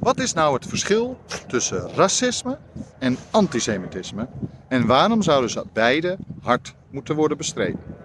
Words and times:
Wat 0.00 0.18
is 0.20 0.32
nou 0.32 0.54
het 0.54 0.66
verschil 0.66 1.18
tussen 1.46 1.88
racisme 1.94 2.58
en 2.98 3.16
antisemitisme? 3.30 4.28
En 4.68 4.86
waarom 4.86 5.22
zouden 5.22 5.50
ze 5.50 5.64
beide 5.72 6.18
hard 6.42 6.74
moeten 6.90 7.14
worden 7.14 7.36
bestreden? 7.36 7.97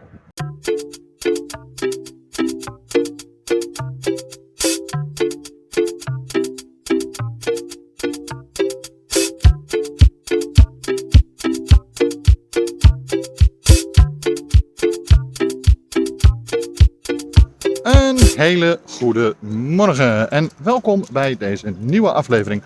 Hele 18.43 18.79
goede 18.99 19.35
morgen 19.75 20.31
en 20.31 20.49
welkom 20.57 21.03
bij 21.11 21.37
deze 21.37 21.73
nieuwe 21.77 22.11
aflevering 22.11 22.61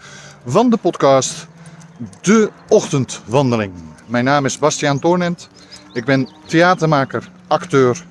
van 0.45 0.69
de 0.69 0.77
podcast 0.77 1.47
De 2.21 2.51
Ochtendwandeling. 2.67 3.73
Mijn 4.05 4.23
naam 4.23 4.45
is 4.45 4.59
Bastiaan 4.59 4.99
Toornent. 4.99 5.49
Ik 5.93 6.05
ben 6.05 6.29
theatermaker, 6.45 7.29
acteur, 7.47 8.03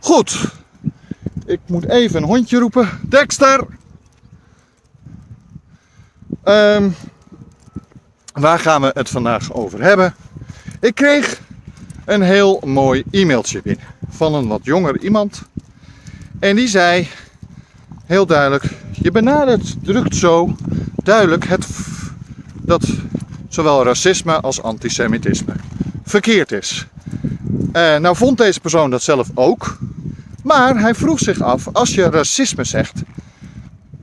Goed, 0.00 0.44
ik 1.46 1.60
moet 1.66 1.88
even 1.88 2.22
een 2.22 2.28
hondje 2.28 2.58
roepen. 2.58 2.88
Dexter! 3.08 3.66
Ehm, 6.42 6.90
waar 8.32 8.58
gaan 8.58 8.80
we 8.80 8.90
het 8.94 9.08
vandaag 9.08 9.52
over 9.52 9.82
hebben? 9.82 10.14
Ik 10.80 10.94
kreeg 10.94 11.41
een 12.04 12.22
heel 12.22 12.62
mooi 12.64 13.02
e-mailtje 13.10 13.60
binnen 13.62 13.84
van 14.08 14.34
een 14.34 14.46
wat 14.46 14.60
jonger 14.62 15.00
iemand. 15.00 15.42
En 16.38 16.56
die 16.56 16.68
zei 16.68 17.08
heel 18.04 18.26
duidelijk: 18.26 18.64
Je 18.92 19.10
benadert 19.10 19.84
drukt 19.84 20.16
zo 20.16 20.56
duidelijk 21.02 21.44
het, 21.46 21.66
dat 22.60 22.88
zowel 23.48 23.84
racisme 23.84 24.40
als 24.40 24.62
antisemitisme 24.62 25.52
verkeerd 26.04 26.52
is. 26.52 26.86
Eh, 27.72 27.96
nou 27.96 28.16
vond 28.16 28.38
deze 28.38 28.60
persoon 28.60 28.90
dat 28.90 29.02
zelf 29.02 29.28
ook. 29.34 29.78
Maar 30.42 30.80
hij 30.80 30.94
vroeg 30.94 31.18
zich 31.18 31.40
af: 31.40 31.68
als 31.72 31.94
je 31.94 32.10
racisme 32.10 32.64
zegt, 32.64 33.02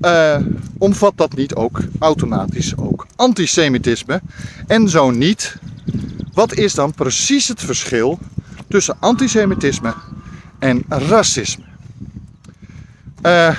eh, 0.01 0.37
omvat 0.77 1.13
dat 1.15 1.35
niet 1.35 1.55
ook 1.55 1.81
automatisch 1.99 2.77
ook 2.77 3.07
antisemitisme? 3.15 4.21
En 4.67 4.89
zo 4.89 5.11
niet, 5.11 5.55
wat 6.39 6.53
is 6.53 6.73
dan 6.73 6.93
precies 6.93 7.47
het 7.47 7.61
verschil 7.61 8.19
tussen 8.67 8.95
antisemitisme 8.99 9.93
en 10.59 10.83
racisme? 10.87 11.63
Eh, 13.21 13.55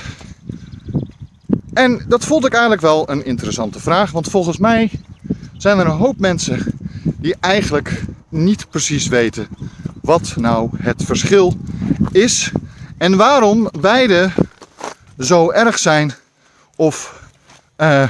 en 1.72 2.04
dat 2.08 2.24
vond 2.24 2.46
ik 2.46 2.52
eigenlijk 2.52 2.82
wel 2.82 3.10
een 3.10 3.24
interessante 3.24 3.80
vraag, 3.80 4.10
want 4.10 4.28
volgens 4.28 4.58
mij 4.58 4.90
zijn 5.56 5.78
er 5.78 5.86
een 5.86 5.96
hoop 5.96 6.18
mensen 6.18 6.80
die 7.02 7.36
eigenlijk 7.40 8.02
niet 8.28 8.70
precies 8.70 9.06
weten 9.06 9.48
wat 10.02 10.34
nou 10.36 10.70
het 10.76 11.04
verschil 11.04 11.56
is 12.12 12.52
en 12.98 13.16
waarom 13.16 13.68
beide 13.80 14.30
zo 15.18 15.50
erg 15.50 15.78
zijn 15.78 16.12
of, 16.76 17.22
eh, 17.76 18.08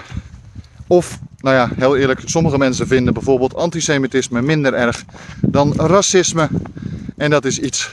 of 0.86 1.18
nou 1.40 1.56
ja, 1.56 1.70
heel 1.76 1.96
eerlijk, 1.96 2.20
sommige 2.24 2.58
mensen 2.58 2.86
vinden 2.86 3.14
bijvoorbeeld 3.14 3.54
antisemitisme 3.54 4.42
minder 4.42 4.74
erg 4.74 5.04
dan 5.40 5.74
racisme. 5.76 6.48
En 7.16 7.30
dat 7.30 7.44
is 7.44 7.58
iets 7.58 7.92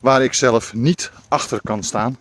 waar 0.00 0.22
ik 0.22 0.32
zelf 0.32 0.74
niet 0.74 1.10
achter 1.28 1.60
kan 1.62 1.82
staan. 1.82 2.16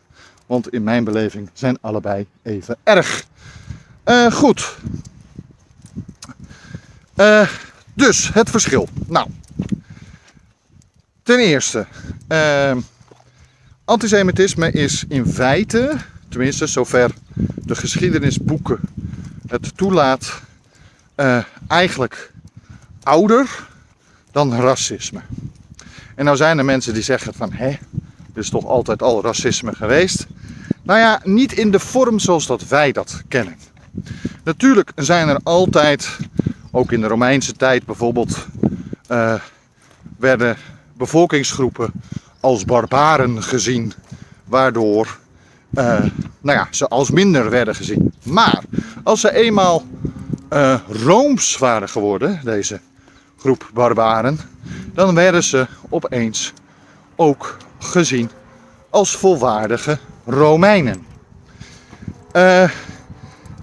Want 0.46 0.74
in 0.74 0.84
mijn 0.84 1.04
beleving 1.04 1.50
zijn 1.54 1.78
allebei 1.82 2.26
even 2.42 2.78
erg. 2.84 3.24
Eh, 4.04 4.32
goed. 4.32 4.76
Eh, 7.16 7.48
dus 7.94 8.34
het 8.34 8.50
verschil. 8.50 8.88
Nou, 9.08 9.28
ten 11.24 11.40
eerste, 11.40 11.86
eh, 12.28 12.78
antisemitisme 13.86 14.72
is 14.72 15.04
in 15.08 15.26
feite, 15.26 15.98
tenminste 16.30 16.68
zover 16.68 17.12
de 17.56 17.76
geschiedenisboeken 17.76 18.80
het 19.48 19.78
toelaat, 19.78 20.42
eh, 21.22 21.44
eigenlijk 21.68 22.32
ouder 23.04 23.68
dan 24.32 24.56
racisme. 24.56 25.22
En 26.16 26.26
nou 26.26 26.38
zijn 26.38 26.58
er 26.58 26.66
mensen 26.66 26.94
die 26.94 27.04
zeggen 27.04 27.34
van, 27.34 27.52
hè, 27.52 27.68
er 27.68 27.80
is 28.34 28.50
toch 28.50 28.66
altijd 28.66 29.02
al 29.02 29.24
racisme 29.24 29.76
geweest. 29.76 30.28
Nou 30.84 31.00
ja, 31.00 31.22
niet 31.24 31.52
in 31.52 31.72
de 31.72 31.80
vorm 31.80 32.20
zoals 32.20 32.48
dat 32.48 32.68
wij 32.68 32.92
dat 32.92 33.22
kennen. 33.28 33.56
Natuurlijk 34.44 34.92
zijn 34.96 35.28
er 35.28 35.40
altijd, 35.44 36.18
ook 36.72 36.92
in 36.92 37.02
de 37.02 37.08
Romeinse 37.08 37.54
tijd 37.54 37.86
bijvoorbeeld, 37.86 38.46
eh, 39.08 39.34
werden 40.18 40.58
bevolkingsgroepen 40.98 41.92
als 42.40 42.66
barbaren 42.66 43.44
gezien, 43.44 43.94
waardoor 44.46 45.20
eh, 45.74 46.04
nou 46.42 46.58
ja, 46.58 46.68
ze 46.72 46.88
als 46.88 47.12
minder 47.12 47.50
werden 47.50 47.76
gezien. 47.76 48.14
Maar 48.24 48.64
als 49.04 49.22
ze 49.22 49.34
eenmaal 49.34 49.84
eh, 50.52 50.80
rooms 50.88 51.58
waren 51.58 51.90
geworden, 51.90 52.40
deze 52.44 52.80
groep 53.38 53.70
barbaren, 53.74 54.40
dan 54.94 55.16
werden 55.16 55.44
ze 55.44 55.68
opeens 55.90 56.54
ook 57.16 57.58
gezien 57.80 58.30
als 58.90 59.16
volwaardige 59.16 59.98
Romeinen. 60.26 61.06
Eh, 62.32 62.70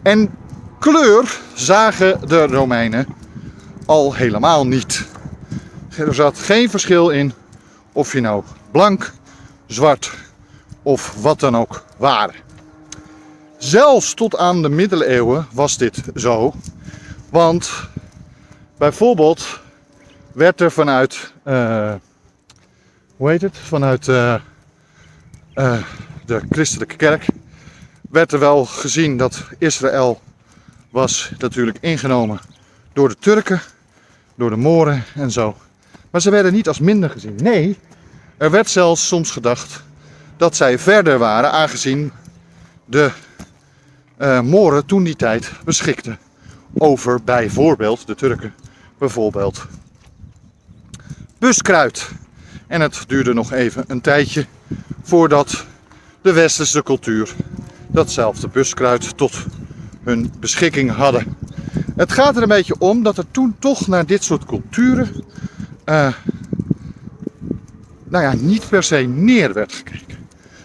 en 0.02 0.31
kleur 0.79 1.40
zagen 1.55 2.29
de 2.29 2.46
Romeinen 2.46 3.06
al 3.87 4.14
helemaal 4.14 4.67
niet. 4.67 5.06
Er 5.96 6.14
zat 6.14 6.38
geen 6.38 6.70
verschil 6.70 7.11
in 7.11 7.32
of 7.93 8.12
je 8.12 8.20
nou 8.20 8.43
blank, 8.70 9.12
zwart 9.67 10.14
of 10.82 11.14
wat 11.20 11.41
dan 11.41 11.56
ook 11.56 11.84
waren. 11.96 12.34
Zelfs 13.58 14.14
tot 14.14 14.37
aan 14.37 14.62
de 14.62 14.69
middeleeuwen 14.69 15.46
was 15.52 15.76
dit 15.76 16.02
zo. 16.14 16.55
Want 17.31 17.71
bijvoorbeeld 18.79 19.61
werd 20.33 20.61
er 20.61 20.73
vanuit, 20.73 21.33
eh, 21.43 21.95
hoe 23.17 23.31
heet 23.31 23.43
het, 23.43 23.59
vanuit 23.59 24.09
eh, 24.09 24.35
eh, 25.55 25.83
de 26.27 26.43
christelijke 26.51 26.97
kerk, 26.97 27.27
werd 28.11 28.33
er 28.33 28.39
wel 28.39 28.65
gezien 28.65 29.17
dat 29.17 29.45
Israël 29.59 30.21
was 30.91 31.31
natuurlijk 31.39 31.79
ingenomen 31.81 32.41
door 32.93 33.09
de 33.09 33.17
Turken, 33.19 33.61
door 34.35 34.51
de 34.51 34.57
Moren 34.57 35.05
en 35.15 35.31
zo. 35.31 35.57
Maar 36.11 36.21
ze 36.21 36.31
werden 36.31 36.53
niet 36.53 36.69
als 36.69 36.81
minder 36.81 37.11
gezien. 37.11 37.37
Nee, 37.43 37.79
er 38.37 38.51
werd 38.51 38.71
zelfs 38.71 39.07
soms 39.07 39.31
gedacht 39.31 39.83
dat 40.37 40.57
zij 40.57 40.79
verder 40.79 41.19
waren, 41.19 41.53
aangezien 41.53 42.13
de 42.85 43.11
Moren 44.43 44.87
toen 44.87 45.05
die 45.05 45.17
tijd 45.17 45.51
beschikten 45.65 46.19
over 46.75 47.23
bijvoorbeeld 47.25 48.06
de 48.06 48.15
Turken, 48.15 48.55
bijvoorbeeld 48.99 49.67
buskruid. 51.38 52.11
En 52.67 52.81
het 52.81 53.05
duurde 53.06 53.35
nog 53.35 53.53
even 53.53 53.85
een 53.87 54.00
tijdje 54.00 54.47
voordat 55.03 55.65
de 56.23 56.32
westerse 56.32 56.82
cultuur 56.82 57.35
datzelfde 57.87 58.49
buskruid 58.49 59.17
tot 59.17 59.44
hun 60.03 60.32
beschikking 60.41 60.91
hadden. 60.91 61.37
Het 61.97 62.12
gaat 62.12 62.37
er 62.37 62.43
een 62.43 62.49
beetje 62.49 62.79
om 62.79 63.03
dat 63.03 63.19
er 63.19 63.31
toen 63.31 63.56
toch 63.59 63.87
naar 63.87 64.06
dit 64.06 64.25
soort 64.25 64.44
culturen 64.44 65.25
uh, 65.85 66.12
nou 68.09 68.25
ja, 68.25 68.35
niet 68.35 68.69
per 68.69 68.82
se 68.82 68.97
neer 68.97 69.53
werd 69.53 69.73
gekeken. 69.73 70.17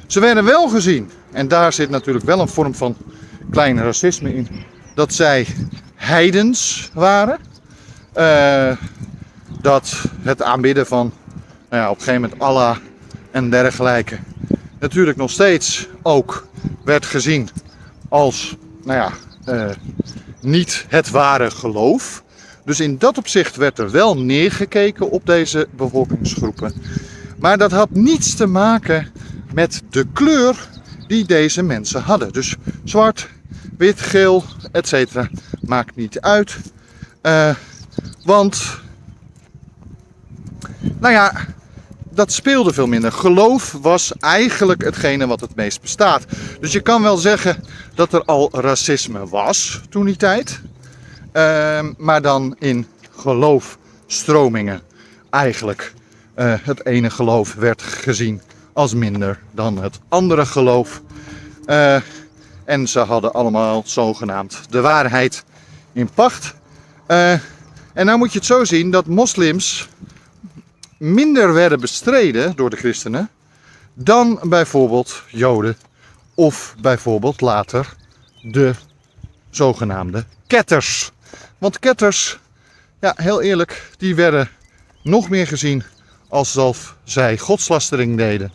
Ze 0.08 0.20
werden 0.20 0.44
wel 0.44 0.68
gezien, 0.68 1.10
en 1.32 1.48
daar 1.48 1.74
zit 1.74 1.90
natuurlijk 1.90 2.26
wel 2.26 2.40
een 2.40 2.48
vorm 2.48 2.76
van 2.76 2.96
klein 3.52 3.78
racisme 3.78 4.36
in, 4.36 4.48
dat 4.96 5.14
zij 5.14 5.48
heidens 6.04 6.90
waren. 6.94 7.40
Uh, 8.18 8.78
dat 9.62 10.04
het 10.22 10.42
aanbidden 10.42 10.86
van 10.86 11.14
nou 11.70 11.84
ja, 11.84 11.90
op 11.90 11.96
een 11.96 12.04
gegeven 12.04 12.22
moment 12.22 12.42
Allah 12.42 12.78
en 13.32 13.50
dergelijke 13.50 14.20
natuurlijk 14.80 15.18
nog 15.18 15.32
steeds 15.32 15.88
ook 16.02 16.48
werd 16.84 17.06
gezien 17.06 17.50
als 18.10 18.56
nou 18.84 19.00
ja, 19.00 19.12
uh, 19.54 19.76
niet 20.42 20.86
het 20.88 21.10
ware 21.10 21.52
geloof. 21.52 22.24
Dus 22.66 22.80
in 22.80 22.98
dat 22.98 23.18
opzicht 23.18 23.56
werd 23.56 23.80
er 23.80 23.92
wel 23.92 24.18
neergekeken 24.18 25.10
op 25.10 25.26
deze 25.26 25.68
bevolkingsgroepen. 25.76 26.74
Maar 27.40 27.58
dat 27.58 27.72
had 27.72 27.90
niets 27.90 28.36
te 28.36 28.46
maken 28.46 29.12
met 29.54 29.82
de 29.90 30.06
kleur 30.14 30.68
die 31.08 31.26
deze 31.26 31.64
mensen 31.64 32.02
hadden. 32.02 32.34
Dus 32.34 32.56
zwart, 32.84 33.30
wit, 33.78 34.02
geel, 34.02 34.44
etc. 34.74 35.22
maakt 35.62 35.96
niet 35.96 36.20
uit. 36.22 36.58
Uh, 37.22 37.56
want, 38.24 38.80
nou 41.00 41.14
ja, 41.14 41.46
dat 42.10 42.32
speelde 42.32 42.74
veel 42.74 42.88
minder. 42.88 43.12
Geloof 43.12 43.78
was 43.82 44.12
eigenlijk 44.20 44.84
hetgene 44.84 45.28
wat 45.28 45.40
het 45.40 45.56
meest 45.56 45.82
bestaat. 45.82 46.26
Dus 46.60 46.72
je 46.72 46.82
kan 46.82 47.02
wel 47.02 47.18
zeggen 47.18 47.64
dat 47.96 48.14
er 48.14 48.24
al 48.24 48.50
racisme 48.52 49.28
was 49.28 49.82
toen 49.90 50.06
die 50.06 50.16
tijd. 50.16 50.62
Uh, 51.34 51.80
maar 51.98 52.22
dan 52.22 52.56
in 52.60 52.88
geloofstromingen 53.16 54.82
eigenlijk. 55.30 55.94
Uh, 56.36 56.54
het 56.62 56.86
ene 56.86 57.10
geloof 57.10 57.54
werd 57.54 57.82
gezien 57.82 58.42
als 58.74 58.94
minder 58.94 59.40
dan 59.52 59.78
het 59.78 60.00
andere 60.10 60.46
geloof. 60.46 61.02
Uh, 61.66 61.98
en 62.66 62.88
ze 62.88 63.00
hadden 63.00 63.34
allemaal 63.34 63.84
zogenaamd 63.86 64.60
de 64.70 64.82
waarheid 64.82 65.44
in 65.94 66.10
pacht. 66.14 66.54
Uh, 67.08 67.32
en 67.94 68.06
nou 68.06 68.18
moet 68.18 68.32
je 68.32 68.38
het 68.38 68.48
zo 68.48 68.64
zien 68.64 68.92
dat 68.92 69.06
moslims 69.06 69.90
minder 70.98 71.54
werden 71.54 71.80
bestreden 71.80 72.56
door 72.56 72.70
de 72.70 72.78
christenen 72.78 73.30
dan 73.94 74.40
bijvoorbeeld 74.44 75.24
Joden 75.28 75.78
of 76.34 76.76
bijvoorbeeld 76.82 77.42
later 77.42 77.96
de 78.42 78.74
zogenaamde 79.50 80.26
ketters. 80.48 81.12
Want 81.58 81.80
ketters, 81.80 82.40
ja, 83.00 83.14
heel 83.16 83.42
eerlijk, 83.42 83.92
die 83.98 84.16
werden 84.16 84.50
nog 85.04 85.30
meer 85.30 85.48
gezien 85.48 85.84
alsof 86.30 86.96
zij 87.04 87.38
godslastering 87.38 88.18
deden 88.18 88.52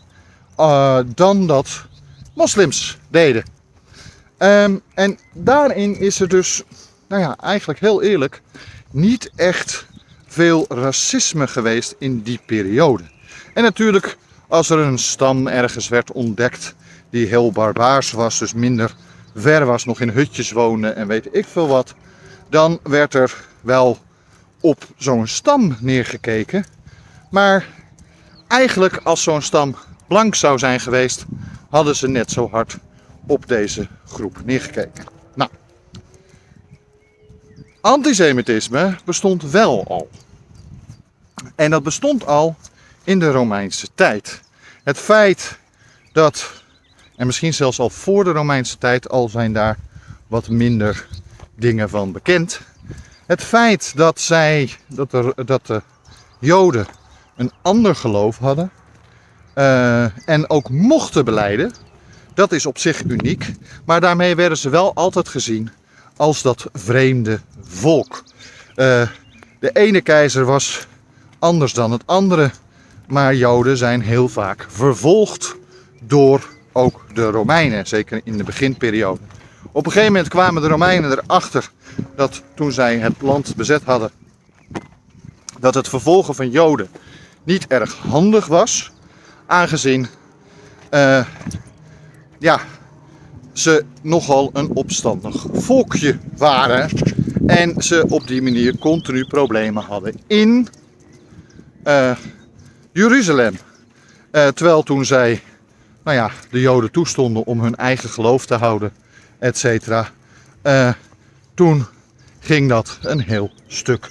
uh, 0.59 0.99
dan 1.15 1.47
dat 1.47 1.85
moslims 2.33 2.97
deden. 3.09 3.43
Um, 4.39 4.81
en 4.93 5.19
daarin 5.33 5.99
is 5.99 6.19
er 6.19 6.27
dus, 6.27 6.63
nou 7.07 7.21
ja, 7.21 7.37
eigenlijk 7.37 7.79
heel 7.79 8.01
eerlijk, 8.01 8.41
niet 8.91 9.31
echt 9.35 9.85
veel 10.27 10.65
racisme 10.69 11.47
geweest 11.47 11.95
in 11.97 12.21
die 12.21 12.39
periode. 12.45 13.03
En 13.53 13.63
natuurlijk, 13.63 14.17
als 14.47 14.69
er 14.69 14.79
een 14.79 14.97
stam 14.97 15.47
ergens 15.47 15.87
werd 15.87 16.11
ontdekt 16.11 16.75
die 17.09 17.27
heel 17.27 17.51
barbaars 17.51 18.11
was, 18.11 18.39
dus 18.39 18.53
minder 18.53 18.95
ver 19.35 19.65
was, 19.65 19.85
nog 19.85 20.01
in 20.01 20.09
hutjes 20.09 20.51
woonde 20.51 20.89
en 20.89 21.07
weet 21.07 21.27
ik 21.31 21.45
veel 21.45 21.67
wat, 21.67 21.93
dan 22.49 22.79
werd 22.83 23.13
er 23.13 23.35
wel 23.61 23.97
op 24.59 24.85
zo'n 24.97 25.27
stam 25.27 25.75
neergekeken. 25.79 26.65
Maar 27.31 27.65
eigenlijk 28.47 28.99
als 29.03 29.23
zo'n 29.23 29.41
stam 29.41 29.75
blank 30.07 30.35
zou 30.35 30.57
zijn 30.57 30.79
geweest, 30.79 31.25
hadden 31.69 31.95
ze 31.95 32.07
net 32.07 32.31
zo 32.31 32.49
hard 32.51 32.77
op 33.29 33.47
deze 33.47 33.87
groep 34.05 34.37
neergekeken. 34.45 35.05
Nou, 35.35 35.49
antisemitisme 37.81 38.95
bestond 39.05 39.51
wel 39.51 39.87
al. 39.87 40.09
En 41.55 41.71
dat 41.71 41.83
bestond 41.83 42.25
al 42.25 42.55
in 43.03 43.19
de 43.19 43.31
Romeinse 43.31 43.87
tijd. 43.95 44.41
Het 44.83 44.97
feit 44.97 45.57
dat, 46.11 46.51
en 47.15 47.25
misschien 47.25 47.53
zelfs 47.53 47.79
al 47.79 47.89
voor 47.89 48.23
de 48.23 48.31
Romeinse 48.31 48.77
tijd, 48.77 49.09
al 49.09 49.29
zijn 49.29 49.53
daar 49.53 49.77
wat 50.27 50.49
minder 50.49 51.07
dingen 51.55 51.89
van 51.89 52.11
bekend. 52.11 52.59
Het 53.25 53.43
feit 53.43 53.95
dat 53.95 54.19
zij, 54.19 54.75
dat, 54.87 55.13
er, 55.13 55.45
dat 55.45 55.65
de 55.65 55.81
Joden 56.39 56.87
een 57.35 57.51
ander 57.61 57.95
geloof 57.95 58.37
hadden 58.37 58.71
uh, 59.55 60.27
en 60.27 60.49
ook 60.49 60.69
mochten 60.69 61.25
beleiden, 61.25 61.73
dat 62.39 62.51
is 62.51 62.65
op 62.65 62.77
zich 62.77 63.03
uniek. 63.03 63.51
Maar 63.85 64.01
daarmee 64.01 64.35
werden 64.35 64.57
ze 64.57 64.69
wel 64.69 64.93
altijd 64.93 65.27
gezien 65.27 65.69
als 66.17 66.41
dat 66.41 66.65
vreemde 66.73 67.39
volk. 67.61 68.23
Uh, 68.75 69.07
de 69.59 69.71
ene 69.73 70.01
keizer 70.01 70.45
was 70.45 70.87
anders 71.39 71.73
dan 71.73 71.91
het 71.91 72.03
andere. 72.05 72.51
Maar 73.07 73.35
Joden 73.35 73.77
zijn 73.77 74.01
heel 74.01 74.29
vaak 74.29 74.65
vervolgd 74.69 75.55
door 76.01 76.47
ook 76.71 77.05
de 77.13 77.29
Romeinen, 77.29 77.87
zeker 77.87 78.21
in 78.23 78.37
de 78.37 78.43
beginperiode. 78.43 79.19
Op 79.71 79.85
een 79.85 79.91
gegeven 79.91 80.13
moment 80.13 80.31
kwamen 80.31 80.61
de 80.61 80.67
Romeinen 80.67 81.11
erachter 81.11 81.71
dat 82.15 82.41
toen 82.55 82.71
zij 82.71 82.97
het 82.97 83.21
land 83.21 83.55
bezet 83.55 83.83
hadden, 83.83 84.11
dat 85.59 85.73
het 85.73 85.87
vervolgen 85.87 86.35
van 86.35 86.49
Joden 86.49 86.89
niet 87.43 87.67
erg 87.67 87.95
handig 87.95 88.45
was, 88.45 88.91
aangezien 89.45 90.07
uh, 90.91 91.25
ja, 92.39 92.61
ze 93.53 93.85
nogal 94.01 94.49
een 94.53 94.75
opstandig 94.75 95.45
volkje 95.51 96.17
waren 96.37 96.89
en 97.47 97.81
ze 97.81 98.05
op 98.09 98.27
die 98.27 98.41
manier 98.41 98.77
continu 98.77 99.25
problemen 99.25 99.83
hadden 99.83 100.13
in 100.27 100.67
uh, 101.83 102.15
Jeruzalem. 102.91 103.57
Uh, 104.31 104.47
terwijl 104.47 104.83
toen 104.83 105.05
zij 105.05 105.41
nou 106.03 106.17
ja, 106.17 106.31
de 106.51 106.59
Joden 106.59 106.91
toestonden 106.91 107.45
om 107.45 107.61
hun 107.61 107.75
eigen 107.75 108.09
geloof 108.09 108.45
te 108.45 108.55
houden, 108.55 108.91
et 109.39 109.57
cetera, 109.57 110.09
uh, 110.63 110.93
toen 111.53 111.85
ging 112.39 112.69
dat 112.69 112.99
een 113.01 113.21
heel 113.21 113.51
stuk 113.67 114.09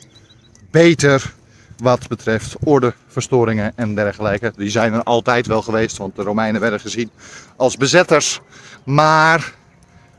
beter 0.70 1.34
wat 1.82 2.08
betreft 2.08 2.56
ordeverstoringen 2.64 3.72
en 3.76 3.94
dergelijke. 3.94 4.52
Die 4.56 4.70
zijn 4.70 4.92
er 4.92 5.02
altijd 5.02 5.46
wel 5.46 5.62
geweest, 5.62 5.96
want 5.96 6.16
de 6.16 6.22
Romeinen 6.22 6.60
werden 6.60 6.80
gezien 6.80 7.10
als 7.56 7.76
bezetters. 7.76 8.40
Maar 8.84 9.54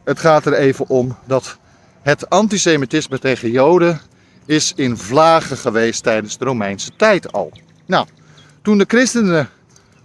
het 0.03 0.19
gaat 0.19 0.45
er 0.45 0.53
even 0.53 0.87
om 0.87 1.17
dat 1.25 1.57
het 2.01 2.29
antisemitisme 2.29 3.19
tegen 3.19 3.51
Joden 3.51 4.01
is 4.45 4.73
in 4.75 4.97
vlagen 4.97 5.57
geweest 5.57 6.03
tijdens 6.03 6.37
de 6.37 6.45
Romeinse 6.45 6.91
tijd 6.95 7.31
al. 7.31 7.51
Nou, 7.85 8.07
toen 8.61 8.77
de 8.77 8.85
christenen, 8.87 9.49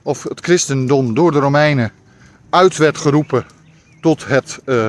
of 0.02 0.22
het 0.22 0.40
christendom 0.40 1.14
door 1.14 1.32
de 1.32 1.38
Romeinen 1.38 1.92
uit 2.50 2.76
werd 2.76 2.98
geroepen 2.98 3.46
tot 4.00 4.26
het, 4.26 4.60
uh, 4.66 4.88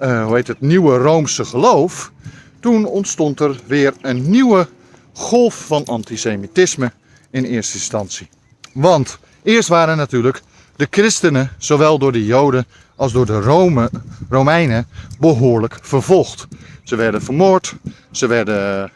uh, 0.00 0.24
hoe 0.24 0.34
heet 0.34 0.46
het 0.46 0.60
nieuwe 0.60 0.96
Roomse 0.96 1.44
geloof, 1.44 2.12
toen 2.60 2.84
ontstond 2.84 3.40
er 3.40 3.60
weer 3.66 3.94
een 4.00 4.30
nieuwe 4.30 4.68
golf 5.12 5.66
van 5.66 5.84
antisemitisme 5.84 6.92
in 7.30 7.44
eerste 7.44 7.74
instantie. 7.76 8.28
Want 8.72 9.18
eerst 9.42 9.68
waren 9.68 9.96
natuurlijk 9.96 10.42
de 10.76 10.86
christenen, 10.90 11.50
zowel 11.58 11.98
door 11.98 12.12
de 12.12 12.24
Joden 12.24 12.66
als 12.96 13.12
door 13.12 13.26
de 13.26 13.40
Rome, 13.40 13.90
Romeinen, 14.28 14.86
behoorlijk 15.18 15.78
vervolgd. 15.82 16.46
Ze 16.84 16.96
werden 16.96 17.22
vermoord, 17.22 17.74
ze 18.10 18.26
werden, 18.26 18.90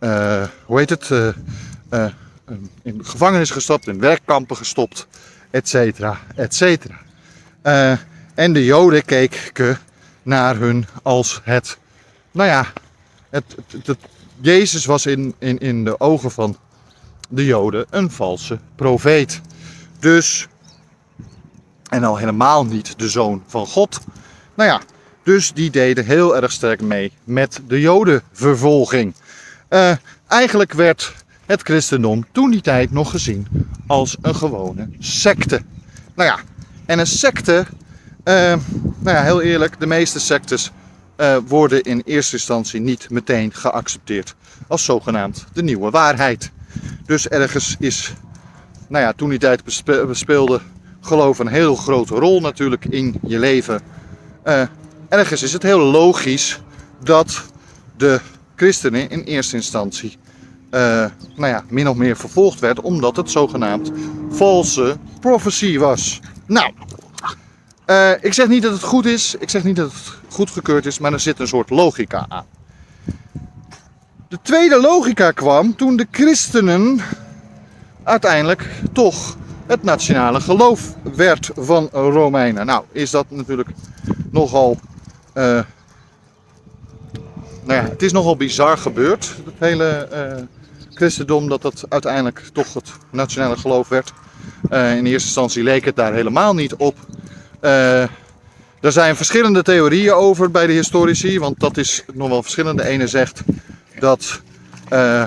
uh, 0.00 0.44
hoe 0.64 0.78
heet 0.78 0.90
het, 0.90 1.08
uh, 1.10 2.06
in 2.82 3.04
gevangenis 3.04 3.50
gestopt, 3.50 3.86
in 3.86 4.00
werkkampen 4.00 4.56
gestopt, 4.56 5.06
et 5.50 5.68
cetera, 5.68 6.20
et 6.34 6.54
cetera. 6.54 6.98
en 8.34 8.52
de 8.52 8.64
Joden 8.64 9.04
keken 9.04 9.78
naar 10.22 10.56
hun 10.56 10.86
als 11.02 11.40
het, 11.42 11.78
nou 12.30 12.48
ja, 12.48 12.72
het, 13.30 13.44
het 13.84 13.98
Jezus 14.40 14.84
was 14.84 15.06
in, 15.06 15.34
in, 15.38 15.58
in 15.58 15.84
de 15.84 16.00
ogen 16.00 16.30
van 16.30 16.56
de 17.28 17.44
Joden 17.44 17.86
een 17.90 18.10
valse 18.10 18.58
profeet. 18.76 19.40
Dus, 19.98 20.48
en 21.90 22.04
al 22.04 22.16
helemaal 22.16 22.66
niet 22.66 22.98
de 22.98 23.08
zoon 23.08 23.42
van 23.46 23.66
God. 23.66 24.00
Nou 24.54 24.70
ja, 24.70 24.80
dus 25.22 25.52
die 25.52 25.70
deden 25.70 26.04
heel 26.04 26.36
erg 26.36 26.52
sterk 26.52 26.80
mee 26.80 27.12
met 27.24 27.60
de 27.66 27.80
Jodenvervolging. 27.80 29.14
Uh, 29.70 29.92
eigenlijk 30.26 30.72
werd 30.72 31.14
het 31.46 31.62
christendom 31.62 32.26
toen 32.32 32.50
die 32.50 32.60
tijd 32.60 32.90
nog 32.90 33.10
gezien 33.10 33.46
als 33.86 34.16
een 34.20 34.34
gewone 34.34 34.88
secte. 34.98 35.62
Nou 36.14 36.28
ja, 36.28 36.38
en 36.86 36.98
een 36.98 37.06
secte, 37.06 37.66
uh, 38.24 38.34
nou 38.98 39.16
ja, 39.16 39.22
heel 39.22 39.40
eerlijk, 39.40 39.80
de 39.80 39.86
meeste 39.86 40.20
sectes 40.20 40.72
uh, 41.16 41.36
worden 41.46 41.82
in 41.82 42.02
eerste 42.04 42.36
instantie 42.36 42.80
niet 42.80 43.10
meteen 43.10 43.52
geaccepteerd 43.52 44.34
als 44.68 44.84
zogenaamd 44.84 45.46
de 45.52 45.62
nieuwe 45.62 45.90
waarheid. 45.90 46.50
Dus 47.06 47.28
ergens 47.28 47.76
is, 47.78 48.12
nou 48.88 49.04
ja, 49.04 49.12
toen 49.12 49.28
die 49.28 49.38
tijd 49.38 49.62
bespeelde 50.06 50.60
geloof 51.00 51.38
een 51.38 51.46
heel 51.46 51.76
grote 51.76 52.14
rol 52.14 52.40
natuurlijk 52.40 52.84
in 52.84 53.14
je 53.26 53.38
leven. 53.38 53.80
Uh, 54.44 54.62
ergens 55.08 55.42
is 55.42 55.52
het 55.52 55.62
heel 55.62 55.78
logisch 55.78 56.60
dat 57.02 57.44
de 57.96 58.20
christenen 58.56 59.10
in 59.10 59.20
eerste 59.20 59.56
instantie 59.56 60.18
uh, 60.74 61.04
nou 61.36 61.52
ja, 61.52 61.64
min 61.68 61.88
of 61.88 61.96
meer 61.96 62.16
vervolgd 62.16 62.60
werd, 62.60 62.80
omdat 62.80 63.16
het 63.16 63.30
zogenaamd 63.30 63.92
valse 64.30 64.96
prophecy 65.20 65.78
was. 65.78 66.20
Nou, 66.46 66.72
uh, 67.86 68.10
ik 68.20 68.32
zeg 68.32 68.48
niet 68.48 68.62
dat 68.62 68.72
het 68.72 68.82
goed 68.82 69.06
is, 69.06 69.34
ik 69.38 69.50
zeg 69.50 69.64
niet 69.64 69.76
dat 69.76 69.92
het 69.92 70.12
goedgekeurd 70.28 70.86
is, 70.86 70.98
maar 70.98 71.12
er 71.12 71.20
zit 71.20 71.40
een 71.40 71.48
soort 71.48 71.70
logica 71.70 72.26
aan. 72.28 72.46
De 74.28 74.38
tweede 74.42 74.80
logica 74.80 75.30
kwam 75.30 75.76
toen 75.76 75.96
de 75.96 76.06
christenen 76.10 77.00
uiteindelijk 78.02 78.70
toch 78.92 79.36
het 79.66 79.82
nationale 79.82 80.40
geloof 80.40 80.94
werd 81.14 81.50
van 81.56 81.88
Romeinen. 81.92 82.66
Nou, 82.66 82.84
is 82.92 83.10
dat 83.10 83.26
natuurlijk 83.28 83.68
nogal. 84.30 84.78
Uh, 85.34 85.42
nou 87.64 87.82
ja, 87.82 87.82
het 87.82 88.02
is 88.02 88.12
nogal 88.12 88.36
bizar 88.36 88.78
gebeurd, 88.78 89.34
het 89.44 89.54
hele 89.58 90.08
uh, 90.12 90.42
christendom, 90.94 91.48
dat 91.48 91.62
het 91.62 91.84
uiteindelijk 91.88 92.42
toch 92.52 92.74
het 92.74 92.92
nationale 93.10 93.56
geloof 93.56 93.88
werd. 93.88 94.12
In 94.70 95.06
eerste 95.06 95.08
instantie 95.08 95.62
leek 95.62 95.84
het 95.84 95.96
daar 95.96 96.12
helemaal 96.12 96.54
niet 96.54 96.74
op. 96.74 96.96
Er 97.64 98.92
zijn 98.92 99.16
verschillende 99.16 99.62
theorieën 99.62 100.12
over 100.12 100.50
bij 100.50 100.66
de 100.66 100.72
historici, 100.72 101.38
want 101.38 101.60
dat 101.60 101.76
is 101.76 102.04
nog 102.12 102.28
wel 102.28 102.42
verschillend. 102.42 102.78
De 102.78 102.86
ene 102.86 103.06
zegt 103.06 103.42
dat 103.98 104.40
uh, 104.92 105.24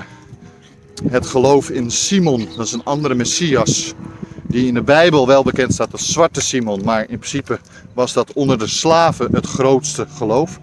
het 1.08 1.26
geloof 1.26 1.70
in 1.70 1.90
Simon, 1.90 2.48
dat 2.56 2.66
is 2.66 2.72
een 2.72 2.84
andere 2.84 3.14
Messias, 3.14 3.94
die 4.42 4.66
in 4.66 4.74
de 4.74 4.82
Bijbel 4.82 5.26
wel 5.26 5.42
bekend 5.42 5.72
staat 5.72 5.92
als 5.92 6.12
Zwarte 6.12 6.40
Simon, 6.40 6.84
maar 6.84 7.00
in 7.00 7.18
principe 7.18 7.58
was 7.94 8.12
dat 8.12 8.32
onder 8.32 8.58
de 8.58 8.66
slaven 8.66 9.34
het 9.34 9.46
grootste 9.46 10.06
geloof. 10.16 10.58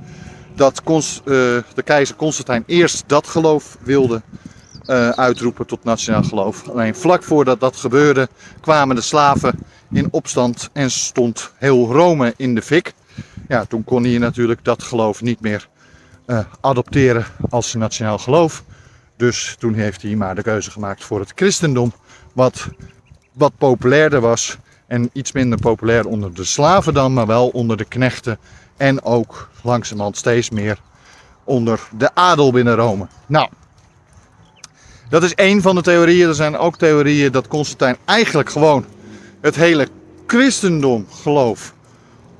Dat 0.55 0.81
uh, 0.85 1.13
de 1.23 1.83
keizer 1.83 2.15
Constantijn 2.15 2.63
eerst 2.67 3.03
dat 3.07 3.27
geloof 3.27 3.77
wilde 3.81 4.21
uh, 4.87 5.09
uitroepen 5.09 5.65
tot 5.65 5.83
nationaal 5.83 6.23
geloof. 6.23 6.69
Alleen 6.69 6.95
vlak 6.95 7.23
voordat 7.23 7.59
dat 7.59 7.75
gebeurde 7.75 8.29
kwamen 8.61 8.95
de 8.95 9.01
slaven 9.01 9.59
in 9.91 10.07
opstand 10.11 10.69
en 10.73 10.91
stond 10.91 11.51
heel 11.55 11.91
Rome 11.91 12.33
in 12.37 12.55
de 12.55 12.61
fik. 12.61 12.93
Ja, 13.47 13.65
toen 13.65 13.83
kon 13.83 14.03
hij 14.03 14.17
natuurlijk 14.17 14.63
dat 14.63 14.83
geloof 14.83 15.21
niet 15.21 15.41
meer 15.41 15.67
uh, 16.27 16.39
adopteren 16.61 17.25
als 17.49 17.73
nationaal 17.73 18.17
geloof. 18.17 18.63
Dus 19.17 19.55
toen 19.59 19.73
heeft 19.73 20.01
hij 20.01 20.15
maar 20.15 20.35
de 20.35 20.41
keuze 20.41 20.71
gemaakt 20.71 21.03
voor 21.03 21.19
het 21.19 21.31
christendom, 21.35 21.93
wat 22.33 22.67
wat 23.33 23.57
populairder 23.57 24.21
was 24.21 24.57
en 24.87 25.09
iets 25.13 25.31
minder 25.31 25.59
populair 25.59 26.07
onder 26.07 26.33
de 26.33 26.43
slaven 26.43 26.93
dan, 26.93 27.13
maar 27.13 27.27
wel 27.27 27.47
onder 27.47 27.77
de 27.77 27.85
knechten 27.85 28.37
en 28.77 29.03
ook 29.03 29.49
langzamerhand 29.61 30.17
steeds 30.17 30.49
meer 30.49 30.79
onder 31.43 31.79
de 31.97 32.15
adel 32.15 32.51
binnen 32.51 32.75
Rome. 32.75 33.07
Nou, 33.25 33.49
dat 35.09 35.23
is 35.23 35.33
één 35.33 35.61
van 35.61 35.75
de 35.75 35.81
theorieën. 35.81 36.27
Er 36.27 36.35
zijn 36.35 36.57
ook 36.57 36.77
theorieën 36.77 37.31
dat 37.31 37.47
Constantijn 37.47 37.97
eigenlijk 38.05 38.49
gewoon 38.49 38.85
het 39.41 39.55
hele 39.55 39.87
christendom 40.27 41.07
geloof 41.21 41.73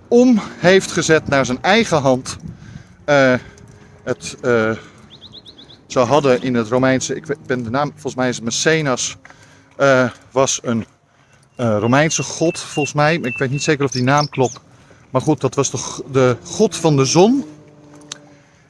om 0.08 0.42
heeft 0.58 0.92
gezet 0.92 1.28
naar 1.28 1.46
zijn 1.46 1.62
eigen 1.62 2.02
hand. 2.02 2.38
Uh, 3.06 3.34
het, 4.04 4.38
uh, 4.42 4.72
ze 5.88 6.00
hadden 6.00 6.42
in 6.42 6.54
het 6.54 6.68
Romeinse, 6.68 7.16
ik 7.16 7.26
ben 7.46 7.64
de 7.64 7.70
naam, 7.70 7.92
volgens 7.92 8.16
mij 8.16 8.30
is 8.30 8.36
het 8.36 8.46
Mecenas, 8.46 9.18
uh, 9.80 10.10
was 10.32 10.60
een 10.64 10.86
Romeinse 11.58 12.24
god, 12.24 12.60
volgens 12.60 12.96
mij. 12.96 13.16
Ik 13.16 13.38
weet 13.38 13.50
niet 13.50 13.64
zeker 13.64 13.86
of 13.86 13.92
die 13.92 14.04
naam 14.04 14.30
klopt. 14.30 14.60
Maar 15.10 15.22
goed, 15.22 15.42
dat 15.42 15.56
was 15.56 15.72
de 16.12 16.38
god 16.44 16.76
van 16.76 16.96
de 16.96 17.06
zon. 17.06 17.46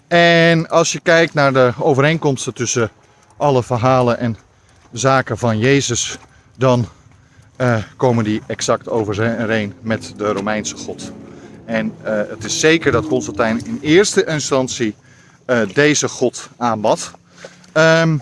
En 0.08 0.70
als 0.70 0.92
je 0.92 1.00
kijkt 1.00 1.34
naar 1.34 1.54
de 1.54 1.74
overeenkomsten 1.80 2.54
tussen 2.54 2.92
alle 3.38 3.64
verhalen 3.64 4.20
en 4.20 4.38
zaken 4.92 5.38
van 5.38 5.60
Jezus, 5.60 6.18
dan 6.58 6.88
uh, 7.58 7.78
komen 7.98 8.24
die 8.24 8.42
exact 8.48 8.90
overeen 8.90 9.74
met 9.82 10.14
de 10.18 10.32
Romeinse 10.32 10.76
god. 10.76 11.12
En 11.66 11.94
uh, 12.04 12.12
het 12.30 12.44
is 12.44 12.60
zeker 12.60 12.92
dat 12.92 13.08
Constantijn 13.08 13.66
in 13.66 13.80
eerste 13.82 14.26
instantie 14.26 14.96
uh, 15.48 15.62
deze 15.74 16.08
god 16.08 16.50
aanbad. 16.58 17.12
Um, 17.74 18.22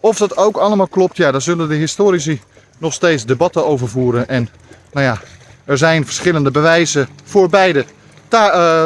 of 0.00 0.18
dat 0.18 0.36
ook 0.36 0.56
allemaal 0.56 0.88
klopt, 0.88 1.16
ja, 1.16 1.30
daar 1.30 1.42
zullen 1.42 1.68
de 1.68 1.74
historici 1.74 2.40
nog 2.78 2.92
steeds 2.92 3.24
debatten 3.24 3.66
over 3.66 3.88
voeren. 3.88 4.28
En 4.28 4.48
nou 4.92 5.06
ja, 5.06 5.20
er 5.64 5.78
zijn 5.78 6.04
verschillende 6.04 6.50
bewijzen 6.50 7.08
voor 7.24 7.48
beide 7.48 7.84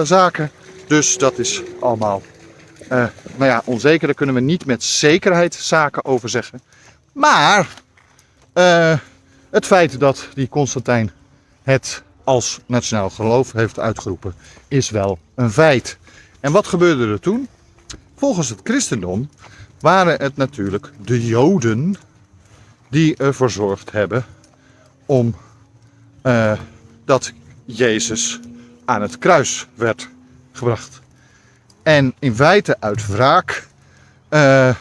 zaken. 0.02 0.50
Dus 0.86 1.18
dat 1.18 1.38
is 1.38 1.62
allemaal 1.80 2.22
uh, 2.92 3.06
nou 3.37 3.50
ja, 3.50 3.62
onzeker. 3.64 4.06
Daar 4.06 4.16
kunnen 4.16 4.35
we 4.35 4.40
niet 4.40 4.66
met 4.66 4.82
zekerheid 4.82 5.54
zaken 5.54 6.04
over 6.04 6.28
zeggen. 6.28 6.61
Maar 7.12 7.68
uh, 8.54 8.99
het 9.50 9.66
feit 9.66 10.00
dat 10.00 10.28
die 10.35 10.49
Constantijn 10.49 11.11
het 11.62 12.02
als 12.25 12.61
nationaal 12.66 13.11
geloof 13.11 13.52
heeft 13.52 13.78
uitgeroepen, 13.78 14.35
is 14.68 14.90
wel 14.90 15.18
een 15.35 15.50
feit. 15.50 15.99
En 16.40 16.52
wat 16.52 16.66
gebeurde 16.66 17.06
er 17.06 17.20
toen? 17.20 17.49
Volgens 18.16 18.49
het 18.49 18.61
christendom 18.64 19.30
waren 19.80 20.20
het 20.20 20.37
natuurlijk 20.37 20.92
de 21.04 21.26
Joden 21.26 21.97
die 22.88 23.16
ervoor 23.16 23.50
zorgd 23.50 23.92
hebben 23.92 24.25
om 25.06 25.37
uh, 26.23 26.59
dat 27.04 27.32
Jezus 27.64 28.40
aan 28.85 29.02
het 29.02 29.18
kruis 29.18 29.66
werd 29.75 30.09
gebracht. 30.52 31.00
En 31.82 32.14
in 32.18 32.34
feite 32.34 32.76
uit 32.80 33.06
wraak 33.06 33.68
uh, 34.30 34.75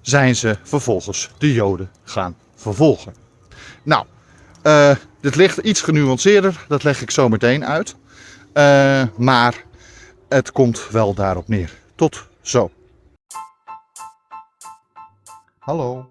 zijn 0.00 0.36
ze 0.36 0.56
vervolgens 0.62 1.30
de 1.38 1.52
Joden 1.52 1.90
gaan 2.02 2.36
vervolgen. 2.54 3.14
Nou, 3.82 4.06
uh, 4.62 4.94
dit 5.20 5.36
ligt 5.36 5.58
iets 5.58 5.80
genuanceerder, 5.80 6.64
dat 6.68 6.82
leg 6.82 7.02
ik 7.02 7.10
zo 7.10 7.28
meteen 7.28 7.64
uit. 7.64 7.96
Uh, 8.54 9.02
maar 9.16 9.64
het 10.28 10.52
komt 10.52 10.88
wel 10.90 11.14
daarop 11.14 11.48
neer. 11.48 11.72
Tot 11.94 12.28
zo. 12.40 12.70
Hallo, 15.58 16.10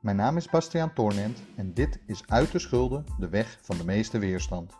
mijn 0.00 0.16
naam 0.16 0.36
is 0.36 0.48
Bastiaan 0.48 0.92
Toornent 0.94 1.38
en 1.56 1.72
dit 1.74 1.98
is 2.06 2.22
Uit 2.26 2.52
de 2.52 2.58
Schulden, 2.58 3.04
de 3.18 3.28
weg 3.28 3.58
van 3.62 3.76
de 3.76 3.84
meeste 3.84 4.18
weerstand. 4.18 4.72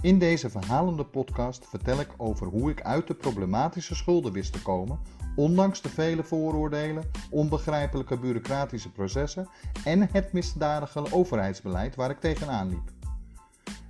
In 0.00 0.18
deze 0.18 0.50
verhalende 0.50 1.04
podcast 1.04 1.66
vertel 1.66 2.00
ik 2.00 2.08
over 2.16 2.46
hoe 2.46 2.70
ik 2.70 2.82
uit 2.82 3.06
de 3.06 3.14
problematische 3.14 3.94
schulden 3.94 4.32
wist 4.32 4.52
te 4.52 4.62
komen, 4.62 4.98
ondanks 5.36 5.82
de 5.82 5.88
vele 5.88 6.24
vooroordelen, 6.24 7.10
onbegrijpelijke 7.30 8.18
bureaucratische 8.18 8.92
processen 8.92 9.48
en 9.84 10.08
het 10.12 10.32
misdadige 10.32 11.12
overheidsbeleid 11.12 11.94
waar 11.94 12.10
ik 12.10 12.20
tegenaan 12.20 12.68
liep. 12.68 12.92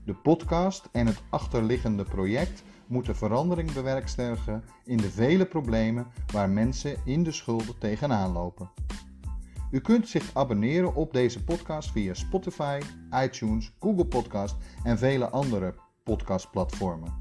De 0.04 0.14
podcast 0.14 0.88
en 0.92 1.06
het 1.06 1.22
achterliggende 1.30 2.04
project 2.04 2.62
moeten 2.86 3.16
verandering 3.16 3.72
bewerkstelligen 3.72 4.64
in 4.84 4.96
de 4.96 5.10
vele 5.10 5.46
problemen 5.46 6.06
waar 6.32 6.50
mensen 6.50 6.96
in 7.04 7.22
de 7.22 7.32
schulden 7.32 7.78
tegenaan 7.78 8.32
lopen. 8.32 8.70
U 9.70 9.80
kunt 9.80 10.08
zich 10.08 10.30
abonneren 10.34 10.94
op 10.94 11.12
deze 11.12 11.44
podcast 11.44 11.90
via 11.90 12.14
Spotify, 12.14 12.80
iTunes, 13.24 13.72
Google 13.80 14.06
Podcast 14.06 14.56
en 14.84 14.98
vele 14.98 15.28
andere 15.28 15.74
podcastplatformen. 16.08 17.12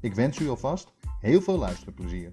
Ik 0.00 0.14
wens 0.14 0.38
u 0.38 0.48
alvast 0.48 0.92
heel 1.20 1.40
veel 1.40 1.58
luisterplezier. 1.58 2.30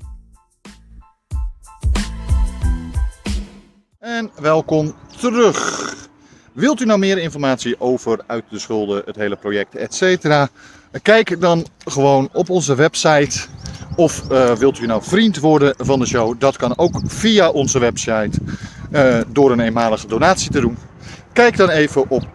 En 4.00 4.32
welkom 4.42 4.94
terug. 5.20 5.88
Wilt 6.54 6.82
u 6.82 6.86
nou 6.86 7.00
meer 7.00 7.18
informatie 7.18 7.80
over 7.80 8.20
Uit 8.28 8.44
de 8.50 8.60
Schulden, 8.60 9.02
het 9.06 9.16
hele 9.16 9.36
project, 9.36 9.76
etc. 9.76 10.28
Kijk 11.02 11.42
dan 11.42 11.66
gewoon 11.86 12.30
op 12.34 12.50
onze 12.50 12.76
website 12.76 13.40
Of 13.96 14.32
uh, 14.32 14.56
wilt 14.56 14.80
u 14.80 14.86
nou 14.86 15.04
vriend 15.04 15.40
worden 15.40 15.74
van 15.78 16.00
de 16.00 16.06
show? 16.06 16.40
Dat 16.40 16.58
kan 16.58 16.78
ook 16.78 17.02
via 17.06 17.50
onze 17.50 17.80
website 17.80 18.40
uh, 18.92 19.18
door 19.28 19.52
een 19.52 19.60
eenmalige 19.60 20.08
donatie 20.08 20.52
te 20.52 20.60
doen. 20.60 20.78
Kijk 21.34 21.58
dan 21.58 21.70
even 21.70 22.10
op 22.10 22.28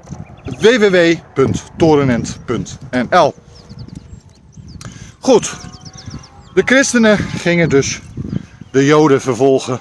www.torenent.nl. 0.45 3.35
Goed, 5.25 5.57
de 6.54 6.62
christenen 6.64 7.19
gingen 7.19 7.69
dus 7.69 8.00
de 8.71 8.85
Joden 8.85 9.21
vervolgen. 9.21 9.81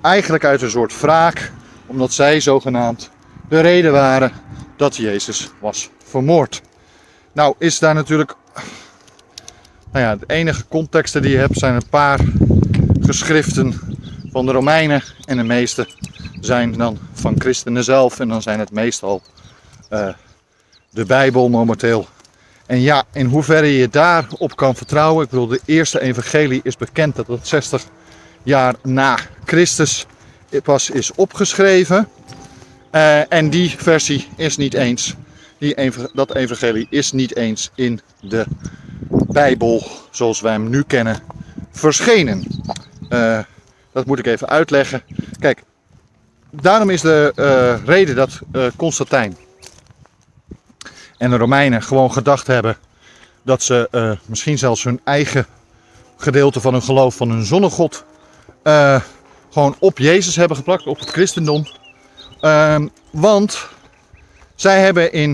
Eigenlijk 0.00 0.44
uit 0.44 0.62
een 0.62 0.70
soort 0.70 1.00
wraak, 1.00 1.52
omdat 1.86 2.12
zij 2.12 2.40
zogenaamd 2.40 3.10
de 3.48 3.60
reden 3.60 3.92
waren 3.92 4.32
dat 4.76 4.96
Jezus 4.96 5.50
was 5.60 5.90
vermoord. 6.04 6.62
Nou 7.32 7.54
is 7.58 7.78
daar 7.78 7.94
natuurlijk, 7.94 8.34
nou 9.92 10.04
ja, 10.04 10.16
de 10.16 10.26
enige 10.26 10.68
contexten 10.68 11.22
die 11.22 11.30
je 11.30 11.38
hebt 11.38 11.58
zijn 11.58 11.74
een 11.74 11.88
paar 11.90 12.20
geschriften 13.00 13.80
van 14.32 14.46
de 14.46 14.52
Romeinen 14.52 15.02
en 15.24 15.36
de 15.36 15.42
meeste 15.42 15.88
zijn 16.40 16.72
dan 16.72 16.98
van 17.12 17.34
christenen 17.38 17.84
zelf 17.84 18.20
en 18.20 18.28
dan 18.28 18.42
zijn 18.42 18.58
het 18.58 18.70
meestal 18.70 19.22
uh, 19.90 20.08
de 20.90 21.04
Bijbel 21.04 21.48
momenteel. 21.48 22.08
En 22.66 22.80
ja, 22.80 23.04
in 23.12 23.26
hoeverre 23.26 23.76
je 23.76 23.88
daarop 23.88 24.56
kan 24.56 24.74
vertrouwen. 24.74 25.24
Ik 25.24 25.30
bedoel, 25.30 25.46
de 25.46 25.60
eerste 25.64 26.00
evangelie 26.00 26.60
is 26.62 26.76
bekend 26.76 27.16
dat 27.16 27.26
het 27.26 27.48
60 27.48 27.84
jaar 28.42 28.74
na 28.82 29.18
Christus 29.44 30.06
pas 30.62 30.90
is 30.90 31.12
opgeschreven. 31.14 32.08
Uh, 32.92 33.32
en 33.32 33.50
die 33.50 33.74
versie 33.78 34.28
is 34.36 34.56
niet 34.56 34.74
eens, 34.74 35.14
die, 35.58 35.92
dat 36.14 36.34
evangelie 36.34 36.86
is 36.90 37.12
niet 37.12 37.36
eens 37.36 37.70
in 37.74 38.00
de 38.20 38.46
Bijbel 39.28 39.86
zoals 40.10 40.40
wij 40.40 40.52
hem 40.52 40.68
nu 40.68 40.82
kennen 40.82 41.18
verschenen. 41.70 42.46
Uh, 43.08 43.38
dat 43.92 44.06
moet 44.06 44.18
ik 44.18 44.26
even 44.26 44.48
uitleggen. 44.48 45.02
Kijk, 45.38 45.62
daarom 46.50 46.90
is 46.90 47.00
de 47.00 47.32
uh, 47.36 47.86
reden 47.86 48.14
dat 48.14 48.40
Constantijn 48.76 49.36
en 51.18 51.30
de 51.30 51.36
Romeinen 51.36 51.82
gewoon 51.82 52.12
gedacht 52.12 52.46
hebben 52.46 52.76
dat 53.42 53.62
ze 53.62 53.88
uh, 53.92 54.12
misschien 54.26 54.58
zelfs 54.58 54.84
hun 54.84 55.00
eigen 55.04 55.46
gedeelte 56.16 56.60
van 56.60 56.72
hun 56.72 56.82
geloof 56.82 57.14
van 57.14 57.30
hun 57.30 57.44
zonnegod 57.44 58.04
uh, 58.62 59.00
gewoon 59.50 59.76
op 59.78 59.98
Jezus 59.98 60.36
hebben 60.36 60.56
geplakt, 60.56 60.86
op 60.86 60.98
het 60.98 61.10
christendom. 61.10 61.66
Uh, 62.40 62.78
want 63.10 63.68
zij 64.54 64.80
hebben 64.80 65.12
in, 65.12 65.30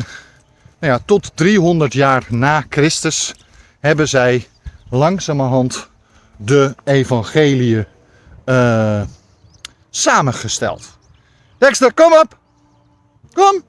nou 0.78 0.92
ja, 0.92 0.98
tot 1.04 1.30
300 1.34 1.92
jaar 1.92 2.24
na 2.28 2.64
Christus, 2.68 3.34
hebben 3.80 4.08
zij 4.08 4.48
langzamerhand 4.90 5.88
de 6.36 6.74
evangelie 6.84 7.86
uh, 8.46 9.02
samengesteld. 9.90 10.98
Dexter, 11.58 11.94
kom 11.94 12.12
op! 12.12 12.38
Kom! 13.32 13.62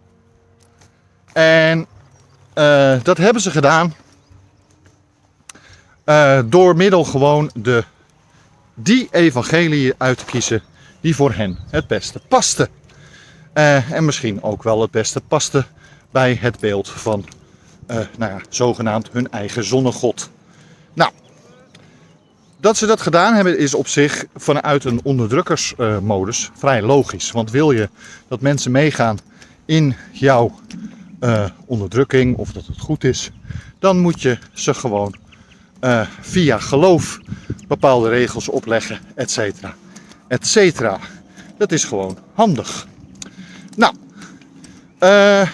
En 1.34 1.88
uh, 2.56 3.04
dat 3.04 3.18
hebben 3.18 3.42
ze 3.42 3.52
gedaan 3.52 3.94
uh, 6.06 6.40
door 6.46 6.76
middel 6.76 7.04
gewoon 7.04 7.52
de, 7.54 7.84
die 8.74 9.08
evangelie 9.12 9.94
uit 9.98 10.18
te 10.18 10.26
kiezen 10.26 10.62
die 11.02 11.16
voor 11.16 11.34
hen 11.34 11.58
het 11.70 11.88
beste 11.88 12.20
paste. 12.28 12.70
Uh, 13.54 13.92
en 13.92 14.06
misschien 14.06 14.44
ook 14.44 14.64
wel 14.64 14.82
het 14.82 14.92
beste 14.92 15.22
paste 15.22 15.66
bij 16.12 16.38
het 16.42 16.60
beeld 16.60 16.90
van 16.90 17.26
nou 17.88 18.32
ja, 18.32 18.42
zogenaamd 18.50 19.10
hun 19.12 19.32
eigen 19.32 19.64
zonnegod. 19.64 20.30
Nou, 20.94 21.12
dat 22.64 22.78
ze 22.78 22.86
dat 22.86 23.02
gedaan 23.02 23.34
hebben 23.34 23.58
is 23.58 23.74
op 23.74 23.88
zich 23.88 24.26
vanuit 24.36 24.84
een 24.84 25.00
onderdrukkersmodus 25.04 26.52
vrij 26.58 26.82
logisch. 26.82 27.32
Want 27.32 27.52
wil 27.52 27.72
je 27.72 27.90
dat 28.28 28.42
mensen 28.42 28.72
meegaan 28.72 29.18
in 29.66 29.96
jouw 30.12 30.56
uh, 31.24 31.46
onderdrukking 31.66 32.38
of 32.38 32.52
dat 32.52 32.66
het 32.66 32.80
goed 32.80 33.04
is, 33.04 33.32
dan 33.80 34.00
moet 34.00 34.22
je 34.22 34.38
ze 34.54 34.74
gewoon 34.74 35.16
uh, 35.82 36.08
via 36.22 36.58
geloof 36.58 37.20
bepaalde 37.68 38.10
regels 38.10 38.50
opleggen, 38.50 39.00
et 39.16 39.32
cetera, 39.32 39.76
et 40.28 40.48
cetera. 40.48 41.00
Dat 41.58 41.72
is 41.72 41.84
gewoon 41.84 42.18
handig. 42.34 42.88
Nou, 43.76 43.96
uh, 45.00 45.50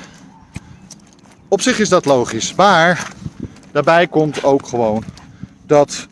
op 1.47 1.61
zich 1.61 1.79
is 1.79 1.89
dat 1.89 2.05
logisch, 2.05 2.55
maar 2.55 3.07
daarbij 3.71 4.07
komt 4.07 4.43
ook 4.43 4.67
gewoon 4.67 5.03
dat 5.65 6.07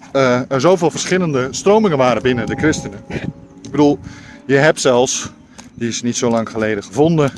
er 0.48 0.62
zoveel 0.62 0.92
verschillende 0.92 1.48
stromingen 1.52 1.98
waren 1.98 2.22
binnen 2.22 2.46
de 2.46 2.56
christenen. 2.56 3.00
Ik 3.62 3.72
bedoel, 3.72 4.00
je 4.46 4.56
hebt 4.56 4.82
zelfs, 4.82 5.30
die 5.74 5.88
is 5.88 6.02
niet 6.02 6.18
zo 6.18 6.30
lang 6.30 6.50
geleden 6.50 6.84
gevonden, 6.84 7.32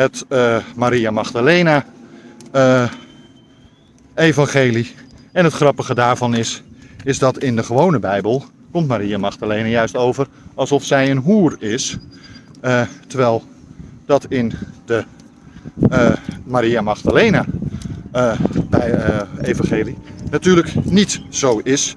het 0.00 0.24
uh, 0.28 0.56
Maria 0.76 1.10
Magdalena 1.10 1.84
uh, 2.54 2.90
evangelie. 4.14 4.94
En 5.32 5.44
het 5.44 5.52
grappige 5.52 5.94
daarvan 5.94 6.34
is, 6.34 6.62
is 7.04 7.18
dat 7.18 7.38
in 7.38 7.56
de 7.56 7.62
gewone 7.62 7.98
Bijbel 7.98 8.44
komt 8.72 8.88
Maria 8.88 9.18
Magdalena 9.18 9.68
juist 9.68 9.96
over 9.96 10.26
alsof 10.54 10.84
zij 10.84 11.10
een 11.10 11.18
hoer 11.18 11.56
is. 11.58 11.96
Uh, 12.62 12.82
terwijl 13.06 13.44
dat 14.06 14.26
in 14.28 14.52
de 14.84 15.04
Maria 16.44 16.80
Magdalena 16.80 17.44
bij, 18.70 18.94
evangelie 19.42 19.98
natuurlijk 20.30 20.84
niet 20.84 21.20
zo 21.28 21.60
is. 21.64 21.96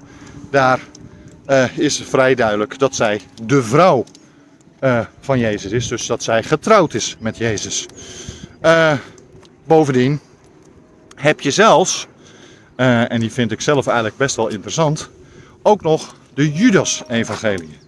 Daar 0.50 0.80
is 1.76 2.02
vrij 2.02 2.34
duidelijk 2.34 2.78
dat 2.78 2.94
zij 2.94 3.20
de 3.46 3.62
vrouw 3.62 4.04
uh, 4.84 5.00
van 5.20 5.38
Jezus 5.38 5.72
is. 5.72 5.88
Dus 5.88 6.06
dat 6.06 6.22
zij 6.22 6.42
getrouwd 6.42 6.94
is 6.94 7.16
met 7.18 7.36
Jezus. 7.36 7.86
Uh, 8.62 8.92
bovendien 9.66 10.20
heb 11.16 11.40
je 11.40 11.50
zelfs, 11.50 12.06
uh, 12.76 13.12
en 13.12 13.20
die 13.20 13.32
vind 13.32 13.52
ik 13.52 13.60
zelf 13.60 13.86
eigenlijk 13.86 14.16
best 14.16 14.36
wel 14.36 14.48
interessant, 14.48 15.10
ook 15.62 15.82
nog 15.82 16.14
de 16.34 16.52
Judas-evangelie. 16.52 17.78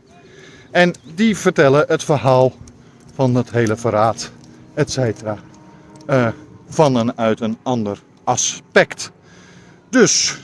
En 0.70 0.94
die 1.14 1.36
vertellen 1.36 1.84
het 1.88 2.04
verhaal 2.04 2.52
van 3.14 3.34
het 3.34 3.50
hele 3.50 3.76
verraad, 3.76 4.30
et 4.74 4.90
cetera, 4.90 5.38
van 6.68 6.94
een 6.94 7.18
uit 7.18 7.40
een 7.40 7.58
ander 7.62 7.98
aspect. 8.24 9.10
Dus 9.90 10.38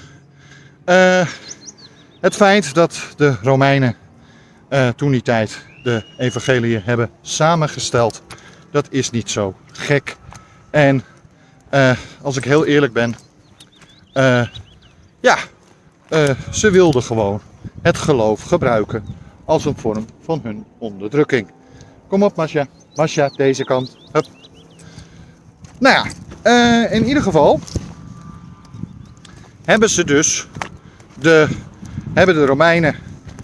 het 2.20 2.34
feit 2.34 2.74
dat 2.74 3.00
de 3.16 3.36
Romeinen 3.42 3.96
toen 4.96 5.10
die 5.10 5.22
tijd 5.22 5.64
de 5.82 6.04
evangelie 6.18 6.80
hebben 6.84 7.10
samengesteld. 7.20 8.22
Dat 8.70 8.86
is 8.90 9.10
niet 9.10 9.30
zo 9.30 9.54
gek. 9.72 10.16
En 10.70 11.04
uh, 11.74 11.96
als 12.22 12.36
ik 12.36 12.44
heel 12.44 12.66
eerlijk 12.66 12.92
ben, 12.92 13.14
uh, 14.14 14.46
ja, 15.20 15.38
uh, 16.10 16.30
ze 16.50 16.70
wilden 16.70 17.02
gewoon 17.02 17.40
het 17.82 17.96
geloof 17.96 18.42
gebruiken 18.42 19.04
als 19.44 19.64
een 19.64 19.78
vorm 19.78 20.06
van 20.24 20.40
hun 20.42 20.64
onderdrukking. 20.78 21.50
Kom 22.08 22.22
op, 22.22 22.36
Masja. 22.36 22.66
Masja, 22.94 23.28
deze 23.28 23.64
kant. 23.64 23.96
Hup. 24.12 24.26
Nou 25.78 26.08
ja, 26.42 26.88
in 26.88 27.06
ieder 27.06 27.22
geval 27.22 27.60
hebben 29.64 29.90
ze 29.90 30.04
dus 30.04 30.46
de, 31.18 31.48
hebben 32.12 32.34
de 32.34 32.46
Romeinen 32.46 32.96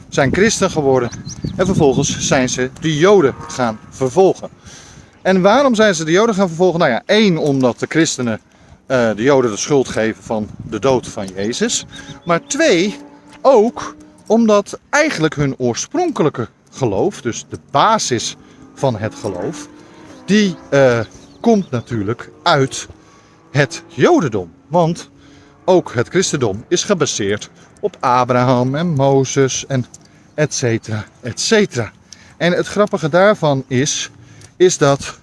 zijn 0.08 0.32
christen 0.34 0.70
geworden 0.70 1.10
en 1.56 1.66
vervolgens 1.66 2.18
zijn 2.18 2.48
ze 2.48 2.70
de 2.80 2.96
Joden 2.96 3.34
gaan 3.48 3.78
vervolgen. 3.90 4.48
En 5.22 5.42
waarom 5.42 5.74
zijn 5.74 5.94
ze 5.94 6.04
de 6.04 6.10
Joden 6.10 6.34
gaan 6.34 6.48
vervolgen? 6.48 6.78
Nou 6.78 6.90
ja, 6.90 7.02
één, 7.06 7.36
omdat 7.36 7.78
de 7.78 7.86
christenen 7.88 8.40
uh, 8.88 9.10
de 9.14 9.22
Joden 9.22 9.50
de 9.50 9.56
schuld 9.56 9.88
geven 9.88 10.22
van 10.22 10.48
de 10.56 10.78
dood 10.78 11.06
van 11.06 11.26
Jezus. 11.26 11.84
Maar 12.24 12.40
twee, 12.46 12.96
ook 13.40 13.96
omdat 14.26 14.78
eigenlijk 14.90 15.34
hun 15.34 15.54
oorspronkelijke 15.58 16.48
geloof, 16.70 17.20
dus 17.20 17.44
de 17.48 17.58
basis 17.70 18.36
van 18.74 18.96
het 18.96 19.14
geloof, 19.14 19.68
die 20.24 20.56
uh, 20.70 21.00
komt 21.40 21.70
natuurlijk 21.70 22.30
uit 22.42 22.88
het 23.50 23.82
Jodendom. 23.86 24.52
Want 24.66 25.10
ook 25.68 25.94
het 25.94 26.08
christendom 26.08 26.64
is 26.68 26.84
gebaseerd 26.84 27.50
op 27.80 27.96
Abraham 28.00 28.74
en 28.74 28.86
Mozes 28.86 29.66
en 29.66 29.86
et 30.34 30.54
cetera, 30.54 31.04
et 31.20 31.40
cetera. 31.40 31.92
En 32.36 32.52
het 32.52 32.66
grappige 32.66 33.08
daarvan 33.08 33.64
is, 33.66 34.10
is 34.56 34.78
dat 34.78 35.18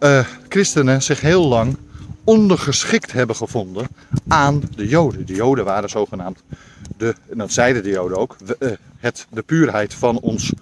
uh, 0.00 0.24
christenen 0.48 1.02
zich 1.02 1.20
heel 1.20 1.46
lang 1.46 1.76
ondergeschikt 2.24 3.12
hebben 3.12 3.36
gevonden 3.36 3.88
aan 4.28 4.62
de 4.76 4.88
Joden. 4.88 5.26
De 5.26 5.34
Joden 5.34 5.64
waren 5.64 5.88
zogenaamd, 5.88 6.42
de, 6.96 7.14
en 7.30 7.38
dat 7.38 7.52
zeiden 7.52 7.82
de 7.82 7.90
Joden 7.90 8.18
ook, 8.18 8.36
uh, 8.58 8.70
het, 8.98 9.26
de 9.30 9.42
puurheid 9.42 9.94
van, 9.94 10.20
ons, 10.20 10.52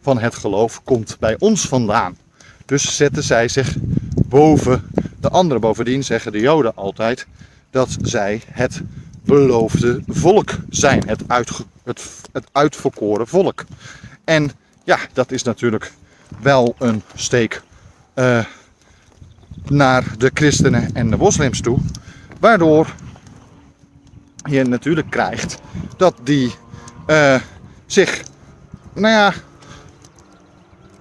van 0.00 0.18
het 0.18 0.34
geloof 0.34 0.82
komt 0.84 1.16
bij 1.20 1.36
ons 1.38 1.68
vandaan. 1.68 2.16
Dus 2.64 2.96
zetten 2.96 3.22
zij 3.22 3.48
zich 3.48 3.76
boven 4.26 4.90
de 5.20 5.28
anderen. 5.28 5.60
Bovendien 5.60 6.04
zeggen 6.04 6.32
de 6.32 6.40
Joden 6.40 6.76
altijd 6.76 7.26
dat 7.76 7.96
zij 8.02 8.42
het 8.50 8.82
beloofde 9.24 10.02
volk 10.06 10.50
zijn. 10.68 11.02
Het, 11.06 11.22
uitge, 11.26 11.64
het, 11.84 12.02
het 12.32 12.46
uitverkoren 12.52 13.26
volk. 13.26 13.64
En 14.24 14.50
ja, 14.84 14.98
dat 15.12 15.32
is 15.32 15.42
natuurlijk 15.42 15.92
wel 16.40 16.74
een 16.78 17.02
steek 17.14 17.62
uh, 18.14 18.44
naar 19.64 20.04
de 20.18 20.30
christenen 20.34 20.94
en 20.94 21.10
de 21.10 21.16
moslims 21.16 21.60
toe. 21.60 21.78
Waardoor 22.40 22.94
je 24.44 24.64
natuurlijk 24.64 25.10
krijgt 25.10 25.58
dat 25.96 26.14
die 26.22 26.54
uh, 27.06 27.40
zich, 27.86 28.22
nou 28.94 29.14
ja, 29.14 29.32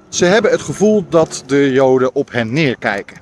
ze 0.09 0.25
hebben 0.25 0.51
het 0.51 0.61
gevoel 0.61 1.05
dat 1.09 1.43
de 1.45 1.71
Joden 1.71 2.15
op 2.15 2.31
hen 2.31 2.53
neerkijken. 2.53 3.17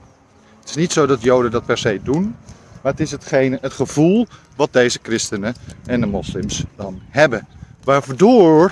Het 0.59 0.69
is 0.69 0.75
niet 0.75 0.91
zo 0.93 1.05
dat 1.05 1.21
Joden 1.21 1.51
dat 1.51 1.65
per 1.65 1.77
se 1.77 1.99
doen, 2.03 2.35
maar 2.83 2.91
het 2.91 3.01
is 3.01 3.11
hetgene, 3.11 3.57
het 3.61 3.73
gevoel 3.73 4.27
wat 4.55 4.73
deze 4.73 4.99
christenen 5.01 5.55
en 5.85 5.99
de 5.99 6.05
moslims 6.05 6.63
dan 6.75 7.01
hebben. 7.09 7.47
Waardoor 7.83 8.71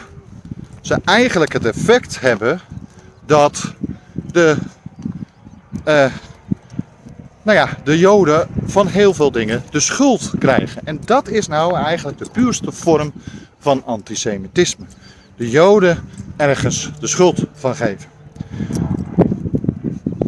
ze 0.82 0.98
eigenlijk 1.06 1.54
het 1.54 1.66
effect 1.66 2.20
hebben 2.20 2.62
dat 3.26 3.74
de, 4.32 4.58
uh, 5.88 6.14
nou 7.42 7.58
ja, 7.58 7.70
de 7.84 7.98
Joden 7.98 8.48
van 8.66 8.88
heel 8.88 9.14
veel 9.14 9.32
dingen 9.32 9.64
de 9.70 9.80
schuld 9.80 10.32
krijgen. 10.40 10.82
En 10.86 11.00
dat 11.06 11.28
is 11.28 11.48
nou 11.48 11.76
eigenlijk 11.76 12.18
de 12.18 12.30
puurste 12.32 12.72
vorm 12.72 13.14
van 13.60 13.86
antisemitisme. 13.86 14.86
De 15.36 15.50
Joden 15.50 16.10
ergens 16.38 16.92
de 17.00 17.08
schuld 17.08 17.44
van 17.54 17.76
geven. 17.76 18.10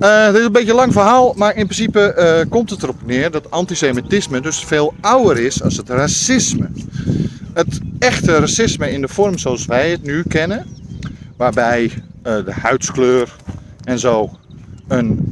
Uh, 0.04 0.26
dit 0.26 0.36
is 0.36 0.46
een 0.46 0.52
beetje 0.52 0.70
een 0.70 0.76
lang 0.76 0.94
verhaal, 0.94 1.34
maar 1.38 1.56
in 1.56 1.66
principe 1.66 2.16
uh, 2.18 2.50
komt 2.50 2.70
het 2.70 2.84
erop 2.84 3.06
neer 3.06 3.32
dat 3.32 3.52
antisemitisme 3.52 4.42
dus 4.42 4.64
veel 4.64 4.94
ouder 5.02 5.40
is 5.40 5.64
als 5.64 5.78
het 5.78 5.90
racisme. 5.90 6.70
Het 7.54 7.80
echte 8.00 8.38
racisme 8.38 8.92
in 8.92 9.02
de 9.02 9.08
vorm 9.08 9.38
zoals 9.38 9.66
wij 9.66 9.92
het 9.92 10.04
nu 10.04 10.24
kennen, 10.28 10.66
waarbij 11.38 11.84
uh, 11.84 11.92
de 12.24 12.52
huidskleur 12.52 13.36
en 13.84 14.00
zo 14.00 14.38
een, 14.88 15.28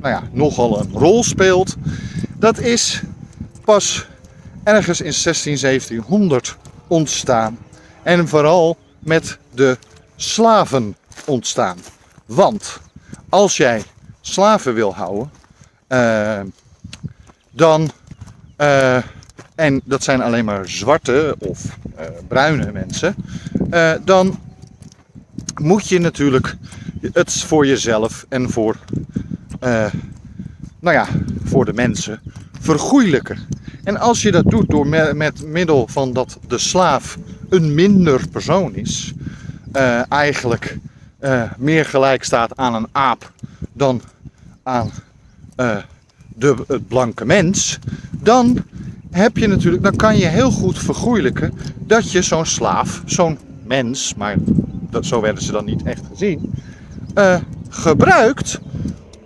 nou 0.00 0.14
ja, 0.14 0.22
nogal 0.32 0.80
een 0.80 0.90
rol 0.92 1.24
speelt, 1.24 1.76
dat 2.38 2.58
is 2.58 3.02
pas 3.64 4.06
ergens 4.62 5.00
in 5.00 5.12
16, 5.12 5.58
1700 5.60 6.56
ontstaan. 6.86 7.58
En 8.02 8.28
vooral 8.28 8.76
met 8.98 9.38
de 9.54 9.78
slaven 10.16 10.96
ontstaan. 11.24 11.78
Want 12.26 12.80
als 13.34 13.56
jij 13.56 13.82
slaven 14.20 14.74
wil 14.74 14.94
houden, 14.94 15.30
uh, 15.88 16.40
dan, 17.50 17.90
uh, 18.58 18.96
en 19.54 19.80
dat 19.84 20.02
zijn 20.02 20.22
alleen 20.22 20.44
maar 20.44 20.68
zwarte 20.68 21.36
of 21.38 21.78
uh, 21.98 22.04
bruine 22.28 22.72
mensen, 22.72 23.14
dan 24.04 24.38
moet 25.60 25.88
je 25.88 25.98
natuurlijk 25.98 26.56
het 27.12 27.32
voor 27.32 27.66
jezelf 27.66 28.26
en 28.28 28.50
voor, 28.50 28.76
nou 30.80 30.96
ja, 30.96 31.06
voor 31.44 31.64
de 31.64 31.72
mensen 31.72 32.20
vergoeilijken. 32.60 33.38
En 33.84 33.96
als 33.96 34.22
je 34.22 34.30
dat 34.30 34.50
doet 34.50 34.70
door 34.70 34.86
met 35.16 35.46
middel 35.46 35.86
van 35.88 36.12
dat 36.12 36.38
de 36.48 36.58
slaaf 36.58 37.18
een 37.48 37.74
minder 37.74 38.28
persoon 38.28 38.74
is, 38.74 39.12
eigenlijk 40.08 40.78
uh, 41.24 41.42
meer 41.58 41.84
gelijk 41.84 42.24
staat 42.24 42.56
aan 42.56 42.74
een 42.74 42.88
aap 42.92 43.32
dan 43.72 44.02
aan 44.62 44.90
uh, 45.56 45.76
de, 46.28 46.64
het 46.66 46.88
blanke 46.88 47.24
mens, 47.24 47.78
dan 48.10 48.64
heb 49.10 49.36
je 49.36 49.46
natuurlijk, 49.46 49.82
dan 49.82 49.96
kan 49.96 50.16
je 50.16 50.26
heel 50.26 50.50
goed 50.50 50.78
vergoeilijken 50.78 51.52
dat 51.78 52.12
je 52.12 52.22
zo'n 52.22 52.46
slaaf, 52.46 53.02
zo'n 53.04 53.38
mens, 53.62 54.14
maar 54.14 54.36
dat, 54.90 55.06
zo 55.06 55.20
werden 55.20 55.42
ze 55.42 55.52
dan 55.52 55.64
niet 55.64 55.82
echt 55.82 56.02
gezien, 56.12 56.52
uh, 57.14 57.36
gebruikt 57.68 58.60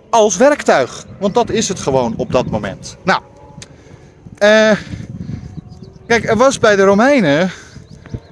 als 0.09 0.37
werktuig. 0.37 1.05
Want 1.19 1.33
dat 1.33 1.49
is 1.49 1.67
het 1.67 1.79
gewoon 1.79 2.13
op 2.17 2.31
dat 2.31 2.49
moment. 2.49 2.97
Nou, 3.03 3.21
kijk, 6.07 6.29
er 6.29 6.37
was 6.37 6.59
bij 6.59 6.75
de 6.75 6.83
Romeinen 6.83 7.51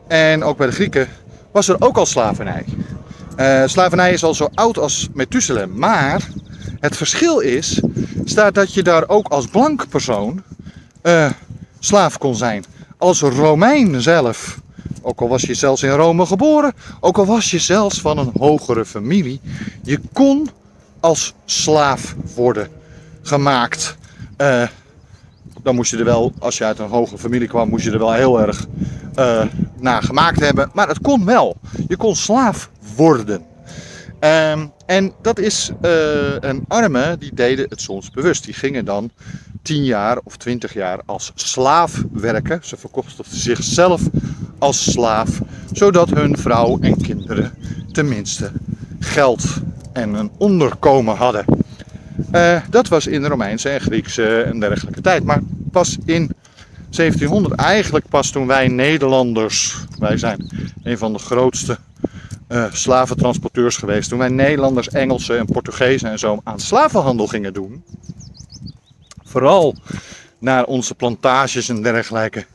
en 0.08 0.44
ook 0.44 0.58
bij 0.58 0.68
de 0.68 0.74
Grieken, 0.74 1.08
was 1.52 1.68
er 1.68 1.76
ook 1.80 1.98
al 1.98 2.06
slavernij. 2.06 2.66
Uh, 3.38 3.63
slavernij 3.65 4.13
is 4.13 4.23
al 4.23 4.34
zo 4.34 4.50
oud 4.54 4.78
als 4.78 5.08
Methuselem. 5.13 5.78
Maar 5.78 6.28
het 6.80 6.97
verschil 6.97 7.39
is, 7.39 7.82
staat 8.23 8.56
dat 8.56 8.73
je 8.73 8.84
daar 8.84 9.10
ook 9.10 9.28
als 9.28 9.47
blank 9.47 9.89
persoon 9.89 10.43
uh, 11.04 11.30
slaaf 11.80 12.17
kon 12.17 12.36
zijn. 12.36 12.65
Als 12.97 13.21
Romein 13.21 14.02
zelf. 14.02 14.60
Ook 15.02 15.21
al 15.21 15.28
was 15.28 15.41
je 15.41 15.54
zelfs 15.54 15.84
in 15.84 15.89
Rome 15.89 16.26
geboren, 16.26 16.73
ook 17.00 17.17
al 17.17 17.26
was 17.26 17.52
je 17.52 17.60
zelfs 17.60 18.02
van 18.02 18.17
een 18.17 18.32
hogere 18.38 18.86
familie, 18.86 19.39
je 19.84 20.00
kon 20.13 20.50
als 21.00 21.34
slaaf 21.45 22.15
worden 22.36 22.67
gemaakt. 23.21 23.97
Uh, 24.38 24.67
dan 25.63 25.76
moest 25.76 25.91
je 25.91 25.97
er 25.97 26.06
wel, 26.06 26.34
als 26.39 26.58
je 26.58 26.63
uit 26.63 26.80
een 26.80 26.89
hoge 26.89 27.17
familie 27.17 27.47
kwam, 27.47 27.69
moest 27.69 27.86
je 27.86 27.91
er 27.91 28.00
wel 28.00 28.13
heel 28.13 28.41
erg 28.41 28.67
naar 29.80 30.04
gemaakt 30.04 30.40
hebben. 30.40 30.70
Maar 30.74 30.88
het 30.88 31.02
kon 31.02 31.26
wel. 31.26 31.58
Je 31.88 31.98
kon 31.98 32.16
slaaf 32.16 32.70
worden. 32.96 33.46
Um, 34.20 34.72
en 34.86 35.13
dat 35.22 35.40
is 35.40 35.72
uh, 35.82 35.92
een 36.40 36.66
arme, 36.68 37.16
die 37.20 37.34
deden 37.34 37.66
het 37.70 37.82
soms 37.82 38.12
bewust. 38.12 38.46
Die 38.46 38.54
gingen 38.54 38.86
dan 38.86 39.12
10 39.62 39.84
jaar 39.84 40.20
of 40.24 40.38
20 40.38 40.74
jaar 40.74 41.00
als 41.06 41.32
slaaf 41.36 42.04
werken. 42.12 42.60
Ze 42.63 42.78
verkochten 42.78 43.26
zichzelf 43.28 44.02
als 44.58 44.92
slaaf, 44.92 45.42
zodat 45.72 46.10
hun 46.10 46.38
vrouw 46.38 46.78
en 46.80 47.02
kinderen 47.02 47.54
tenminste 47.92 48.52
geld 49.00 49.46
en 49.94 50.13
een 50.13 50.32
onderkomen 50.38 51.16
hadden. 51.16 51.46
Uh, 52.32 52.62
dat 52.70 52.88
was 52.88 53.08
in 53.08 53.22
de 53.22 53.28
Romeinse 53.28 53.70
en 53.70 53.82
Griekse 53.82 54.42
en 54.42 54.60
dergelijke 54.60 55.02
tijd. 55.02 55.24
Maar 55.24 55.42
pas 55.72 55.98
in 56.06 56.32
1700, 56.89 57.56
eigenlijk 57.56 58.08
pas 58.08 58.30
toen 58.30 58.47
wij 58.47 58.67
Nederlanders, 58.67 59.78
wij 60.00 60.17
zijn 60.17 60.69
een 60.84 60.97
van 60.97 61.13
de 61.13 61.19
grootste 61.19 61.78
uh, 62.50 62.65
slaventransporteurs 62.71 63.78
geweest. 63.78 64.10
Toen 64.10 64.19
wij 64.19 64.30
Nederlanders, 64.30 64.89
Engelsen 64.89 65.38
en 65.38 65.45
Portugezen 65.45 66.10
en 66.10 66.19
zo 66.19 66.39
aan 66.43 66.60
slavenhandel 66.60 67.28
gingen 67.28 67.54
doen. 67.54 67.84
Vooral 69.23 69.76
naar 70.39 70.65
onze 70.65 70.95
plantages 70.95 71.69
en 71.69 71.82
dergelijke 71.82 72.45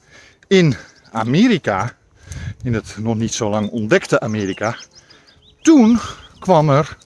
in 0.48 0.74
Amerika. 1.12 1.92
In 2.62 2.74
het 2.74 2.96
nog 2.98 3.16
niet 3.16 3.34
zo 3.34 3.50
lang 3.50 3.70
ontdekte 3.70 4.20
Amerika. 4.20 4.76
Toen 5.62 5.98
kwam 6.38 6.70
er 6.70 6.96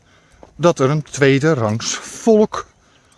dat 0.57 0.79
er 0.79 0.91
een 0.91 1.03
tweede 1.03 1.55
rangs 1.55 1.95
volk 1.95 2.67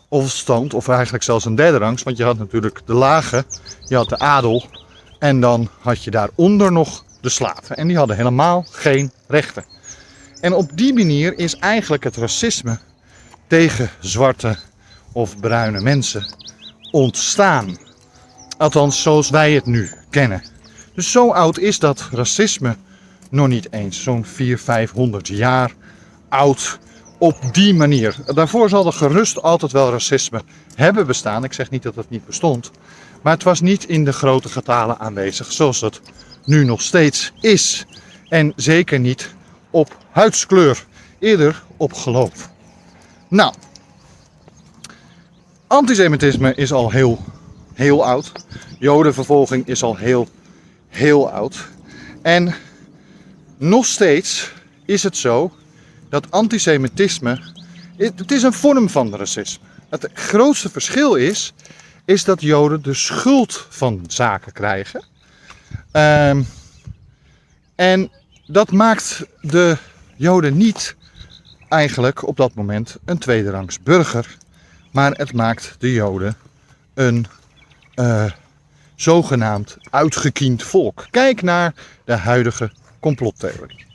of 0.09 0.31
stand, 0.31 0.75
of 0.75 0.89
eigenlijk 0.89 1.25
zelfs 1.25 1.45
een 1.45 1.55
derde 1.55 1.79
rangs, 1.79 2.03
want 2.03 2.17
je 2.17 2.25
had 2.25 2.39
natuurlijk 2.39 2.81
de 2.85 2.93
lage, 2.95 3.45
je 3.85 3.97
had 3.97 4.09
de 4.09 4.19
adel 4.19 4.65
en 5.19 5.41
dan 5.41 5.69
had 5.81 6.05
je 6.05 6.11
daaronder 6.11 6.73
nog 6.73 7.05
de 7.21 7.29
slaven. 7.29 7.77
En 7.77 7.89
die 7.89 7.97
hadden 7.97 8.17
helemaal 8.17 8.65
geen 8.71 9.13
rechten. 9.27 9.65
En 10.41 10.53
op 10.53 10.71
die 10.75 10.95
manier 10.95 11.39
is 11.39 11.57
eigenlijk 11.57 12.05
het 12.05 12.17
racisme 12.17 12.79
tegen 13.47 13.91
zwarte 14.01 14.57
of 15.13 15.41
bruine 15.41 15.81
mensen 15.81 16.35
ontstaan. 16.91 17.79
Althans, 18.59 19.03
zoals 19.03 19.31
wij 19.31 19.53
het 19.53 19.67
nu 19.67 19.91
kennen. 20.11 20.43
Dus 20.95 21.11
zo 21.11 21.31
oud 21.31 21.59
is 21.59 21.79
dat 21.79 22.09
racisme 22.13 22.77
nog 23.31 23.49
niet 23.49 23.73
eens. 23.73 24.03
Zo'n 24.03 24.25
400, 24.25 24.63
500 24.65 25.29
jaar 25.29 25.73
oud 26.29 26.79
op 27.19 27.37
die 27.53 27.75
manier. 27.75 28.17
Daarvoor 28.27 28.69
zal 28.69 28.87
er 28.87 28.93
gerust 28.93 29.43
altijd 29.43 29.73
wel 29.73 29.91
racisme 29.91 30.43
hebben 30.75 31.07
bestaan. 31.07 31.45
Ik 31.45 31.53
zeg 31.53 31.71
niet 31.71 31.83
dat 31.83 31.95
het 31.95 32.11
niet 32.11 32.27
bestond. 32.27 32.71
Maar 33.23 33.33
het 33.33 33.43
was 33.43 33.61
niet 33.61 33.85
in 33.85 34.05
de 34.05 34.13
grote 34.13 34.49
getalen 34.49 34.99
aanwezig 34.99 35.53
zoals 35.53 35.81
dat 35.81 36.01
nu 36.45 36.65
nog 36.65 36.83
steeds 36.83 37.33
is. 37.41 37.87
En 38.29 38.53
zeker 38.57 38.99
niet 38.99 39.35
op 39.71 39.97
huidskleur, 40.11 40.85
eerder 41.19 41.63
op 41.77 41.93
geloof. 41.93 42.51
Nou, 43.29 43.55
antisemitisme 45.67 46.55
is 46.55 46.73
al 46.73 46.91
heel, 46.91 47.19
heel 47.75 48.05
oud. 48.05 48.33
Jodenvervolging 48.79 49.67
is 49.67 49.83
al 49.83 49.97
heel, 49.97 50.29
heel 50.89 51.31
oud. 51.31 51.69
En 52.23 52.55
nog 53.57 53.87
steeds 53.87 54.53
is 54.85 55.03
het 55.03 55.17
zo 55.17 55.53
dat 56.09 56.31
antisemitisme, 56.31 57.41
het 57.97 58.31
is 58.31 58.43
een 58.43 58.53
vorm 58.53 58.89
van 58.89 59.17
racisme. 59.17 59.67
Het 59.89 60.09
grootste 60.15 60.71
verschil 60.71 61.15
is, 61.15 61.53
is 62.05 62.25
dat 62.25 62.41
Joden 62.41 62.83
de 62.83 62.95
schuld 62.95 63.67
van 63.69 64.05
zaken 64.07 64.53
krijgen. 64.53 65.05
Um, 65.93 66.47
en 67.75 68.11
dat 68.47 68.71
maakt 68.73 69.25
de 69.41 69.77
Joden 70.17 70.57
niet 70.57 70.97
eigenlijk 71.69 72.27
op 72.27 72.37
dat 72.37 72.55
moment 72.55 72.97
een 73.05 73.19
tweederangs 73.19 73.83
burger. 73.83 74.37
Maar 74.93 75.13
het 75.13 75.33
maakt 75.33 75.75
de 75.79 75.93
Joden 75.93 76.37
een 76.95 77.27
uh, 77.95 78.31
zogenaamd 78.95 79.77
uitgekiend 79.91 80.63
volk. 80.63 81.07
Kijk 81.11 81.43
naar 81.43 81.75
de 82.05 82.13
huidige 82.13 82.73
complottheorie. 83.01 83.87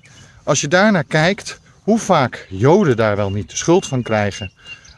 Als 0.44 0.62
je 0.62 0.68
daarnaar 0.68 1.04
kijkt, 1.04 1.60
hoe 1.84 2.00
vaak 2.00 2.48
Joden 2.50 2.96
daar 2.96 3.16
wel 3.16 3.32
niet 3.32 3.50
de 3.50 3.56
schuld 3.56 3.88
van 3.88 4.02
krijgen, 4.02 4.52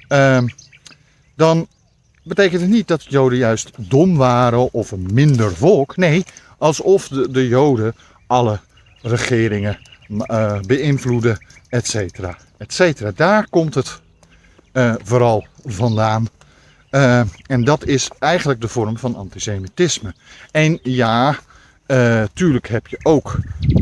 ehm, 0.07 0.47
dan 1.35 1.67
betekent 2.23 2.61
het 2.61 2.69
niet 2.69 2.87
dat 2.87 3.03
Joden 3.03 3.37
juist 3.37 3.69
dom 3.77 4.17
waren 4.17 4.73
of 4.73 4.91
een 4.91 5.09
minder 5.13 5.55
volk. 5.55 5.97
Nee, 5.97 6.25
alsof 6.57 7.07
de, 7.07 7.31
de 7.31 7.47
Joden 7.47 7.95
alle 8.27 8.59
regeringen 9.01 9.77
uh, 10.09 10.59
beïnvloeden, 10.59 11.45
et 11.69 11.87
cetera, 11.87 12.37
et 12.57 12.73
cetera. 12.73 13.11
Daar 13.15 13.47
komt 13.49 13.73
het 13.73 13.99
uh, 14.73 14.93
vooral 15.03 15.47
vandaan. 15.65 16.27
Uh, 16.91 17.21
en 17.47 17.63
dat 17.63 17.85
is 17.85 18.09
eigenlijk 18.19 18.61
de 18.61 18.67
vorm 18.67 18.97
van 18.97 19.15
antisemitisme. 19.15 20.13
En 20.51 20.79
ja, 20.83 21.37
tuurlijk 22.33 22.67
heb 22.67 22.87
je 22.87 22.99
ook 23.03 23.39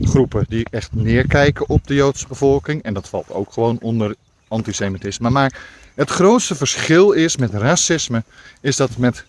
groepen 0.07 0.45
die 0.47 0.67
echt 0.71 0.93
neerkijken 0.93 1.69
op 1.69 1.87
de 1.87 1.93
Joodse 1.93 2.27
bevolking. 2.27 2.83
En 2.83 2.93
dat 2.93 3.09
valt 3.09 3.31
ook 3.31 3.53
gewoon 3.53 3.77
onder 3.81 4.15
antisemitisme. 4.47 5.29
Maar 5.29 5.61
het 5.95 6.09
grootste 6.09 6.55
verschil 6.55 7.11
is 7.11 7.37
met 7.37 7.53
racisme, 7.53 8.23
is 8.61 8.75
dat 8.75 8.97
met 8.97 9.25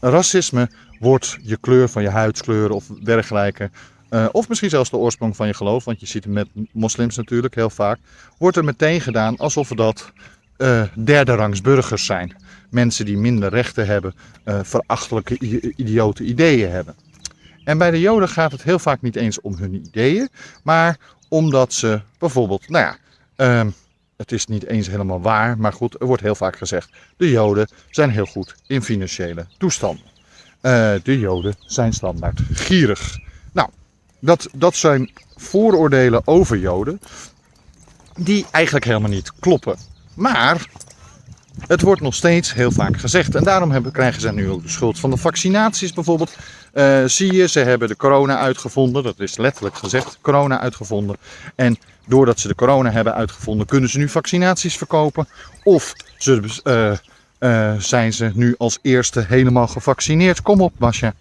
racisme 0.00 0.70
wordt 0.98 1.36
je 1.42 1.56
kleur 1.56 1.88
van 1.88 2.02
je 2.02 2.08
huidskleur 2.08 2.70
of 2.70 2.86
dergelijke, 2.86 3.70
uh, 4.10 4.26
of 4.32 4.48
misschien 4.48 4.70
zelfs 4.70 4.90
de 4.90 4.96
oorsprong 4.96 5.36
van 5.36 5.46
je 5.46 5.54
geloof, 5.54 5.84
want 5.84 6.00
je 6.00 6.06
ziet 6.06 6.24
het 6.24 6.32
met 6.32 6.48
moslims 6.72 7.16
natuurlijk 7.16 7.54
heel 7.54 7.70
vaak, 7.70 7.98
wordt 8.38 8.56
er 8.56 8.64
meteen 8.64 9.00
gedaan 9.00 9.36
alsof 9.36 9.68
dat 9.68 10.12
uh, 10.58 10.82
derde 11.04 11.34
rangs 11.34 11.60
burgers 11.60 12.04
zijn. 12.04 12.36
Mensen 12.70 13.04
die 13.04 13.16
minder 13.16 13.50
rechten 13.50 13.86
hebben, 13.86 14.14
uh, 14.44 14.60
verachtelijke, 14.62 15.38
idiote 15.76 16.24
ideeën 16.24 16.70
hebben. 16.70 16.94
En 17.64 17.78
bij 17.78 17.90
de 17.90 18.00
Joden 18.00 18.28
gaat 18.28 18.52
het 18.52 18.62
heel 18.62 18.78
vaak 18.78 19.02
niet 19.02 19.16
eens 19.16 19.40
om 19.40 19.56
hun 19.56 19.74
ideeën, 19.74 20.28
maar 20.62 20.98
omdat 21.28 21.72
ze 21.72 22.00
bijvoorbeeld, 22.18 22.68
nou 22.68 22.84
ja, 22.84 22.96
uh, 23.64 23.70
het 24.16 24.32
is 24.32 24.46
niet 24.46 24.66
eens 24.66 24.86
helemaal 24.86 25.20
waar, 25.20 25.58
maar 25.58 25.72
goed, 25.72 26.00
er 26.00 26.06
wordt 26.06 26.22
heel 26.22 26.34
vaak 26.34 26.56
gezegd: 26.56 26.90
de 27.16 27.30
Joden 27.30 27.68
zijn 27.90 28.10
heel 28.10 28.26
goed 28.26 28.54
in 28.66 28.82
financiële 28.82 29.46
toestanden. 29.58 30.04
Uh, 30.62 30.94
de 31.02 31.18
Joden 31.18 31.54
zijn 31.58 31.92
standaard 31.92 32.40
gierig. 32.52 33.18
Nou, 33.52 33.68
dat, 34.18 34.48
dat 34.52 34.74
zijn 34.74 35.10
vooroordelen 35.36 36.26
over 36.26 36.58
Joden 36.58 37.00
die 38.16 38.46
eigenlijk 38.50 38.84
helemaal 38.84 39.10
niet 39.10 39.32
kloppen. 39.38 39.78
Maar 40.14 40.66
het 41.66 41.80
wordt 41.80 42.00
nog 42.00 42.14
steeds 42.14 42.54
heel 42.54 42.70
vaak 42.70 42.96
gezegd. 42.96 43.34
En 43.34 43.44
daarom 43.44 43.70
hebben, 43.70 43.92
krijgen 43.92 44.20
ze 44.20 44.32
nu 44.32 44.50
ook 44.50 44.62
de 44.62 44.68
schuld 44.68 44.98
van 44.98 45.10
de 45.10 45.16
vaccinaties 45.16 45.92
bijvoorbeeld. 45.92 46.36
Uh, 46.74 47.04
zie 47.04 47.32
je, 47.32 47.48
ze 47.48 47.60
hebben 47.60 47.88
de 47.88 47.96
corona 47.96 48.38
uitgevonden. 48.38 49.02
Dat 49.02 49.20
is 49.20 49.36
letterlijk 49.36 49.76
gezegd, 49.76 50.18
corona 50.20 50.60
uitgevonden. 50.60 51.16
En 51.54 51.78
doordat 52.06 52.40
ze 52.40 52.48
de 52.48 52.54
corona 52.54 52.90
hebben 52.90 53.14
uitgevonden, 53.14 53.66
kunnen 53.66 53.90
ze 53.90 53.98
nu 53.98 54.08
vaccinaties 54.08 54.76
verkopen. 54.76 55.28
Of 55.64 55.92
ze, 56.18 56.60
uh, 56.64 56.92
uh, 57.50 57.80
zijn 57.80 58.12
ze 58.12 58.30
nu 58.34 58.54
als 58.58 58.78
eerste 58.82 59.24
helemaal 59.28 59.66
gevaccineerd. 59.66 60.42
Kom 60.42 60.60
op, 60.60 60.72
Basje. 60.78 61.14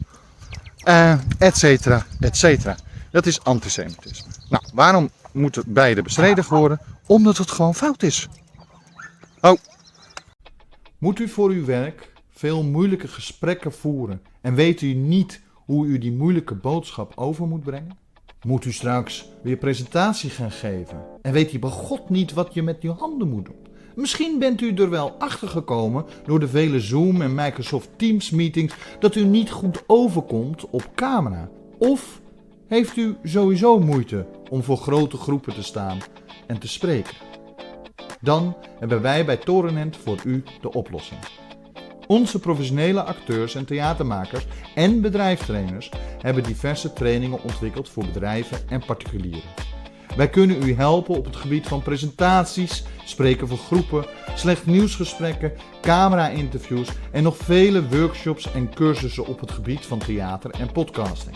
et 1.37 1.57
cetera, 1.57 2.05
et 2.19 2.37
cetera. 2.37 2.75
Dat 3.11 3.25
is 3.25 3.43
antisemitisme. 3.43 4.31
Nou, 4.49 4.63
waarom 4.73 5.09
moeten 5.31 5.63
beide 5.65 6.01
bestreden 6.01 6.45
worden? 6.49 6.79
Omdat 7.05 7.37
het 7.37 7.51
gewoon 7.51 7.75
fout 7.75 8.03
is. 8.03 8.27
Oh. 9.41 9.57
Moet 10.99 11.19
u 11.19 11.27
voor 11.27 11.49
uw 11.49 11.65
werk 11.65 12.11
veel 12.29 12.63
moeilijke 12.63 13.07
gesprekken 13.07 13.71
voeren 13.71 14.21
en 14.41 14.53
weet 14.53 14.81
u 14.81 14.93
niet 14.93 15.41
hoe 15.53 15.85
u 15.85 15.97
die 15.97 16.11
moeilijke 16.11 16.55
boodschap 16.55 17.11
over 17.15 17.47
moet 17.47 17.63
brengen? 17.63 17.97
Moet 18.45 18.65
u 18.65 18.71
straks 18.71 19.29
weer 19.43 19.57
presentatie 19.57 20.29
gaan 20.29 20.51
geven 20.51 21.03
en 21.21 21.33
weet 21.33 21.53
u 21.53 21.59
bij 21.59 21.69
God 21.69 22.09
niet 22.09 22.33
wat 22.33 22.53
je 22.53 22.63
met 22.63 22.81
uw 22.81 22.91
handen 22.91 23.29
moet 23.29 23.45
doen? 23.45 23.67
Misschien 23.95 24.39
bent 24.39 24.61
u 24.61 24.73
er 24.73 24.89
wel 24.89 25.11
achter 25.11 25.47
gekomen 25.47 26.05
door 26.25 26.39
de 26.39 26.47
vele 26.47 26.79
Zoom 26.79 27.21
en 27.21 27.35
Microsoft 27.35 27.89
Teams 27.95 28.29
meetings 28.29 28.75
dat 28.99 29.15
u 29.15 29.23
niet 29.23 29.51
goed 29.51 29.83
overkomt 29.87 30.69
op 30.69 30.89
camera. 30.95 31.49
Of 31.77 32.21
heeft 32.67 32.97
u 32.97 33.15
sowieso 33.23 33.79
moeite 33.79 34.25
om 34.49 34.63
voor 34.63 34.77
grote 34.77 35.17
groepen 35.17 35.53
te 35.53 35.63
staan 35.63 35.97
en 36.47 36.59
te 36.59 36.67
spreken? 36.67 37.28
Dan 38.21 38.55
hebben 38.79 39.01
wij 39.01 39.25
bij 39.25 39.37
Torenent 39.37 39.97
voor 39.97 40.17
u 40.25 40.43
de 40.61 40.71
oplossing. 40.71 41.19
Onze 42.07 42.39
professionele 42.39 43.03
acteurs 43.03 43.55
en 43.55 43.65
theatermakers 43.65 44.47
en 44.75 45.01
bedrijfstrainers 45.01 45.91
hebben 46.21 46.43
diverse 46.43 46.93
trainingen 46.93 47.43
ontwikkeld 47.43 47.89
voor 47.89 48.05
bedrijven 48.05 48.69
en 48.69 48.85
particulieren. 48.85 49.49
Wij 50.15 50.29
kunnen 50.29 50.63
u 50.63 50.73
helpen 50.73 51.15
op 51.15 51.25
het 51.25 51.35
gebied 51.35 51.67
van 51.67 51.81
presentaties, 51.81 52.83
spreken 53.05 53.47
voor 53.47 53.57
groepen, 53.57 54.05
slecht 54.35 54.65
nieuwsgesprekken, 54.65 55.53
camera-interviews 55.81 56.89
en 57.11 57.23
nog 57.23 57.37
vele 57.37 57.87
workshops 57.87 58.51
en 58.51 58.73
cursussen 58.73 59.25
op 59.25 59.39
het 59.39 59.51
gebied 59.51 59.85
van 59.85 59.99
theater 59.99 60.51
en 60.51 60.71
podcasting. 60.71 61.35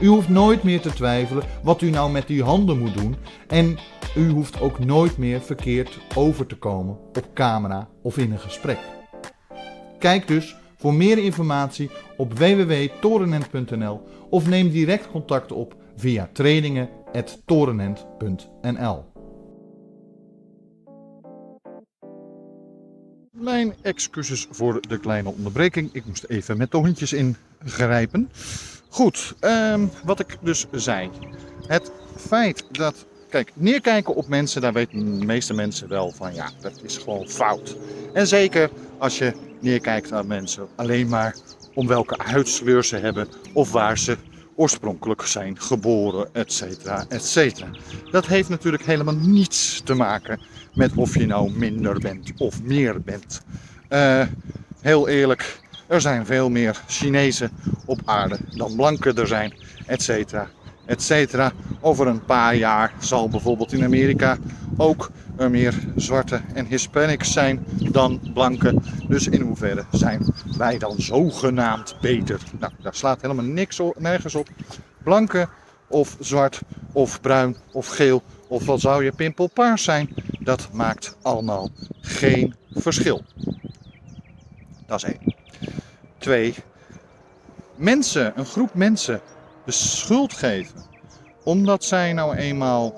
U 0.00 0.06
hoeft 0.06 0.28
nooit 0.28 0.62
meer 0.62 0.80
te 0.80 0.92
twijfelen 0.92 1.44
wat 1.62 1.80
u 1.80 1.90
nou 1.90 2.10
met 2.10 2.26
uw 2.28 2.44
handen 2.44 2.78
moet 2.78 2.94
doen 2.94 3.16
en 3.46 3.78
u 4.16 4.28
hoeft 4.28 4.60
ook 4.60 4.78
nooit 4.78 5.18
meer 5.18 5.40
verkeerd 5.40 5.98
over 6.16 6.46
te 6.46 6.56
komen 6.56 6.94
op 6.94 7.24
camera 7.34 7.88
of 8.02 8.18
in 8.18 8.32
een 8.32 8.38
gesprek. 8.38 8.78
Kijk 9.98 10.26
dus 10.26 10.56
voor 10.76 10.94
meer 10.94 11.18
informatie 11.18 11.90
op 12.16 12.38
www.torenent.nl 12.38 14.02
of 14.30 14.46
neem 14.46 14.70
direct 14.70 15.10
contact 15.10 15.52
op 15.52 15.76
via 15.96 16.28
trainingen.torenent.nl. 16.32 19.04
Mijn 23.30 23.74
excuses 23.82 24.46
voor 24.50 24.80
de 24.88 24.98
kleine 24.98 25.28
onderbreking. 25.28 25.88
Ik 25.92 26.06
moest 26.06 26.24
even 26.24 26.56
met 26.56 26.70
de 26.70 26.76
hondjes 26.76 27.12
ingrijpen. 27.12 28.30
Goed, 28.88 29.34
um, 29.40 29.90
wat 30.04 30.20
ik 30.20 30.38
dus 30.40 30.66
zei. 30.72 31.10
Het 31.66 31.92
feit 32.16 32.64
dat. 32.70 33.06
Kijk, 33.34 33.52
neerkijken 33.54 34.14
op 34.14 34.28
mensen, 34.28 34.60
daar 34.60 34.72
weten 34.72 35.18
de 35.18 35.24
meeste 35.24 35.54
mensen 35.54 35.88
wel 35.88 36.10
van 36.10 36.34
ja, 36.34 36.50
dat 36.60 36.80
is 36.82 36.96
gewoon 36.96 37.28
fout. 37.28 37.76
En 38.12 38.26
zeker 38.26 38.70
als 38.98 39.18
je 39.18 39.32
neerkijkt 39.60 40.12
aan 40.12 40.26
mensen 40.26 40.68
alleen 40.76 41.08
maar 41.08 41.36
om 41.74 41.86
welke 41.86 42.14
huidskleur 42.22 42.84
ze 42.84 42.96
hebben 42.96 43.28
of 43.52 43.72
waar 43.72 43.98
ze 43.98 44.16
oorspronkelijk 44.56 45.22
zijn 45.22 45.60
geboren, 45.60 46.28
et 46.32 46.52
cetera, 46.52 47.04
et 47.08 47.24
cetera. 47.24 47.70
Dat 48.10 48.26
heeft 48.26 48.48
natuurlijk 48.48 48.84
helemaal 48.84 49.14
niets 49.14 49.80
te 49.84 49.94
maken 49.94 50.40
met 50.74 50.94
of 50.94 51.14
je 51.14 51.26
nou 51.26 51.50
minder 51.50 51.98
bent 51.98 52.32
of 52.36 52.62
meer 52.62 53.02
bent. 53.02 53.42
Uh, 53.90 54.26
heel 54.80 55.08
eerlijk, 55.08 55.60
er 55.86 56.00
zijn 56.00 56.26
veel 56.26 56.50
meer 56.50 56.82
Chinezen 56.86 57.50
op 57.86 58.00
aarde 58.04 58.38
dan 58.50 58.76
blanken 58.76 59.16
er 59.16 59.26
zijn, 59.26 59.54
et 59.86 60.02
cetera, 60.02 60.50
et 60.86 61.02
cetera. 61.02 61.52
Over 61.84 62.06
een 62.06 62.24
paar 62.24 62.56
jaar 62.56 62.92
zal 62.98 63.28
bijvoorbeeld 63.28 63.72
in 63.72 63.84
Amerika 63.84 64.38
ook 64.76 65.10
er 65.36 65.50
meer 65.50 65.74
zwarte 65.96 66.40
en 66.54 66.66
Hispanics 66.66 67.32
zijn 67.32 67.66
dan 67.90 68.20
blanken. 68.34 68.82
Dus 69.08 69.28
in 69.28 69.40
hoeverre 69.40 69.84
zijn 69.90 70.34
wij 70.56 70.78
dan 70.78 70.94
zogenaamd 70.98 71.96
beter? 72.00 72.40
Nou, 72.58 72.72
daar 72.82 72.94
slaat 72.94 73.20
helemaal 73.20 73.44
niks 73.44 73.80
nergens 73.98 74.34
op. 74.34 74.48
Blanke 75.02 75.48
of 75.88 76.16
zwart 76.20 76.60
of 76.92 77.20
bruin 77.20 77.56
of 77.72 77.86
geel 77.86 78.22
of 78.48 78.66
wat 78.66 78.80
zou 78.80 79.04
je 79.04 79.12
pimpelpaars 79.12 79.82
zijn, 79.82 80.14
dat 80.40 80.68
maakt 80.72 81.16
allemaal 81.22 81.70
geen 82.00 82.54
verschil. 82.72 83.22
Dat 84.86 85.04
is 85.04 85.04
één. 85.04 85.34
Twee, 86.18 86.54
mensen, 87.76 88.32
een 88.36 88.46
groep 88.46 88.74
mensen 88.74 89.20
de 89.64 89.72
schuld 89.72 90.32
geven 90.32 90.92
omdat 91.44 91.84
zij 91.84 92.12
nou 92.12 92.34
eenmaal 92.36 92.94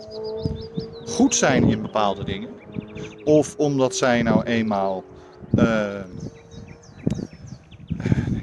goed 1.06 1.34
zijn 1.34 1.64
in 1.64 1.82
bepaalde 1.82 2.24
dingen, 2.24 2.48
of 3.24 3.54
omdat 3.56 3.96
zij 3.96 4.22
nou 4.22 4.42
eenmaal 4.44 5.04
uh, 5.54 6.00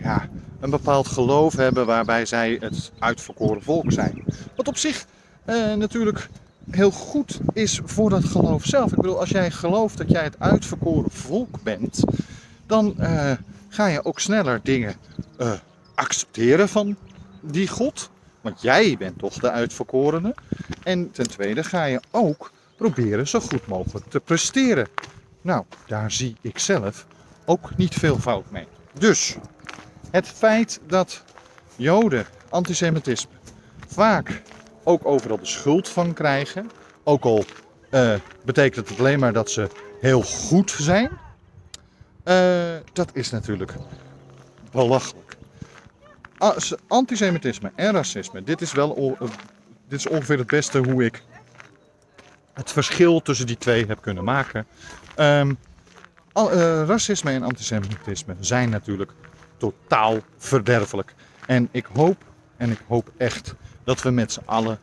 ja, 0.02 0.30
een 0.60 0.70
bepaald 0.70 1.08
geloof 1.08 1.56
hebben 1.56 1.86
waarbij 1.86 2.26
zij 2.26 2.58
het 2.60 2.92
uitverkoren 3.00 3.64
volk 3.64 3.92
zijn. 3.92 4.24
Wat 4.56 4.68
op 4.68 4.78
zich 4.78 5.06
uh, 5.46 5.74
natuurlijk 5.74 6.30
heel 6.72 6.92
goed 6.92 7.40
is 7.54 7.82
voor 7.84 8.10
dat 8.10 8.24
geloof 8.24 8.66
zelf. 8.66 8.92
Ik 8.92 9.02
bedoel, 9.02 9.20
als 9.20 9.30
jij 9.30 9.52
gelooft 9.52 9.98
dat 9.98 10.10
jij 10.10 10.24
het 10.24 10.40
uitverkoren 10.40 11.12
volk 11.12 11.64
bent, 11.64 12.04
dan 12.66 12.96
uh, 13.00 13.32
ga 13.70 13.88
je 13.88 14.06
ook 14.06 14.20
sneller 14.20 14.60
dingen 14.64 14.96
uh, 15.40 15.52
accepteren 15.96 16.70
van 16.70 16.96
die 17.42 17.68
God. 17.68 18.10
Want 18.44 18.62
jij 18.62 18.96
bent 18.98 19.20
toch 19.20 19.34
de 19.34 19.52
uitverkorene. 19.52 20.36
En 20.84 21.12
ten 21.12 21.28
tweede 21.28 21.64
ga 21.64 21.84
je 21.84 22.00
ook 22.12 22.52
proberen 22.78 23.28
zo 23.28 23.40
goed 23.40 23.68
mogelijk 23.68 24.06
te 24.10 24.20
presteren. 24.20 24.88
Nou, 25.42 25.64
daar 25.88 26.12
zie 26.12 26.36
ik 26.42 26.60
zelf 26.60 27.06
ook 27.46 27.78
niet 27.78 27.94
veel 27.94 28.20
fout 28.20 28.52
mee. 28.52 28.68
Dus 29.00 29.36
het 30.12 30.28
feit 30.28 30.80
dat 30.88 31.24
Joden, 31.76 32.26
antisemitisme, 32.50 33.32
vaak 33.88 34.42
ook 34.84 35.06
overal 35.06 35.38
de 35.38 35.46
schuld 35.46 35.90
van 35.90 36.14
krijgen. 36.14 36.70
Ook 37.04 37.24
al 37.24 37.44
uh, 37.92 38.14
betekent 38.46 38.90
het 38.90 39.00
alleen 39.00 39.20
maar 39.20 39.34
dat 39.34 39.52
ze 39.52 39.70
heel 40.02 40.22
goed 40.22 40.72
zijn. 40.72 41.10
Uh, 42.26 42.76
dat 42.94 43.10
is 43.14 43.30
natuurlijk 43.30 43.74
belachelijk. 44.72 45.23
Antisemitisme 46.88 47.72
en 47.76 47.92
racisme, 47.92 48.44
dit 48.44 48.62
is 48.62 48.72
wel 48.72 49.18
dit 49.88 50.00
is 50.00 50.08
ongeveer 50.08 50.38
het 50.38 50.48
beste 50.48 50.78
hoe 50.78 51.06
ik 51.06 51.24
het 52.54 52.72
verschil 52.72 53.22
tussen 53.22 53.46
die 53.46 53.58
twee 53.58 53.86
heb 53.86 54.02
kunnen 54.02 54.24
maken. 54.24 54.66
Um, 55.20 55.58
uh, 56.38 56.84
racisme 56.88 57.32
en 57.32 57.44
antisemitisme 57.44 58.36
zijn 58.40 58.70
natuurlijk 58.70 59.12
totaal 59.58 60.18
verderfelijk. 60.38 61.14
En 61.46 61.70
ik 61.72 61.86
hoop, 61.94 62.24
en 62.58 62.72
ik 62.72 62.80
hoop 62.88 63.12
echt, 63.18 63.56
dat 63.84 64.02
we 64.02 64.10
met 64.10 64.32
z'n 64.32 64.42
allen 64.46 64.80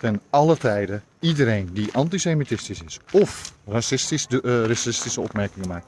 ten 0.00 0.20
alle 0.30 0.56
tijden 0.56 1.02
iedereen 1.20 1.70
die 1.72 1.92
antisemitistisch 1.92 2.82
is 2.82 3.00
of 3.12 3.52
racistisch, 3.66 4.26
de, 4.26 4.42
uh, 4.42 4.66
racistische 4.66 5.20
opmerkingen 5.20 5.68
maakt, 5.68 5.86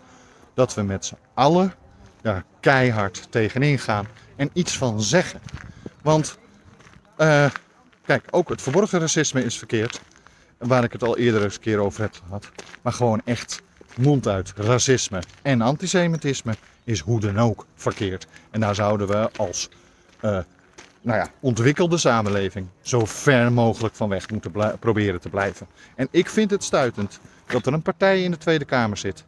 dat 0.55 0.75
we 0.75 0.83
met 0.83 1.05
z'n 1.05 1.17
allen 1.35 1.75
daar 2.23 2.45
keihard 2.61 3.27
tegenin 3.31 3.79
gaan 3.79 4.07
en 4.37 4.51
iets 4.53 4.79
van 4.79 5.03
zeggen. 5.03 5.41
Want, 6.03 6.39
uh, 7.19 7.51
kijk, 8.05 8.29
ook 8.31 8.49
het 8.49 8.63
verborgen 8.63 9.01
racisme 9.01 9.45
is 9.45 9.59
verkeerd, 9.59 10.01
waar 10.59 10.85
ik 10.85 10.93
het 10.93 11.03
al 11.03 11.17
eerder 11.17 11.43
eens 11.43 11.55
een 11.55 11.61
keer 11.61 11.79
over 11.79 12.01
heb 12.03 12.15
gehad. 12.25 12.51
Maar 12.83 12.93
gewoon 12.93 13.23
echt 13.25 13.63
mond 13.97 14.29
uit 14.29 14.53
racisme 14.57 15.23
en 15.43 15.61
antisemitisme 15.61 16.55
is 16.85 17.01
hoe 17.01 17.21
dan 17.21 17.39
ook 17.39 17.67
verkeerd. 17.75 18.27
En 18.51 18.61
daar 18.61 18.75
zouden 18.75 19.09
we 19.09 19.31
als 19.37 19.69
uh, 20.23 20.39
nou 21.01 21.19
ja, 21.19 21.29
ontwikkelde 21.41 21.99
samenleving 21.99 22.67
zo 22.81 23.05
ver 23.05 23.53
mogelijk 23.53 23.95
van 23.95 24.09
weg 24.09 24.31
moeten 24.31 24.79
proberen 24.79 25.21
te 25.21 25.29
blijven. 25.29 25.67
En 25.95 26.09
ik 26.11 26.29
vind 26.29 26.51
het 26.51 26.65
stuitend 26.65 27.21
dat 27.47 27.67
er 27.67 27.73
een 27.73 27.83
partij 27.83 28.23
in 28.23 28.31
de 28.31 28.39
Tweede 28.39 28.65
Kamer 28.65 28.97
zit 28.97 29.25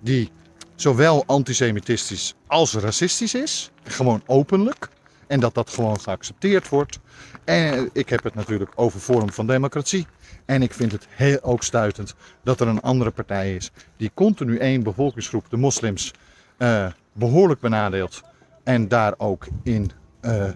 die 0.00 0.30
zowel 0.80 1.22
antisemitistisch 1.26 2.34
als 2.46 2.74
racistisch 2.74 3.34
is, 3.34 3.70
gewoon 3.84 4.22
openlijk, 4.26 4.88
en 5.26 5.40
dat 5.40 5.54
dat 5.54 5.70
gewoon 5.70 6.00
geaccepteerd 6.00 6.68
wordt. 6.68 6.98
En 7.44 7.90
ik 7.92 8.08
heb 8.08 8.22
het 8.22 8.34
natuurlijk 8.34 8.72
over 8.74 9.00
vorm 9.00 9.32
van 9.32 9.46
democratie. 9.46 10.06
En 10.44 10.62
ik 10.62 10.72
vind 10.72 10.92
het 10.92 11.06
heel 11.08 11.42
ook 11.42 11.62
stuitend 11.62 12.14
dat 12.44 12.60
er 12.60 12.68
een 12.68 12.80
andere 12.80 13.10
partij 13.10 13.54
is 13.54 13.70
die 13.96 14.10
continu 14.14 14.56
één 14.56 14.82
bevolkingsgroep, 14.82 15.50
de 15.50 15.56
moslims, 15.56 16.12
uh, 16.58 16.86
behoorlijk 17.12 17.60
benadeelt. 17.60 18.22
En 18.64 18.88
daar 18.88 19.14
ook 19.18 19.46
in 19.62 19.90
uh, 20.22 20.32
uh, 20.42 20.50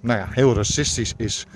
nou 0.00 0.18
ja, 0.18 0.28
heel 0.30 0.54
racistisch 0.54 1.14
is. 1.16 1.46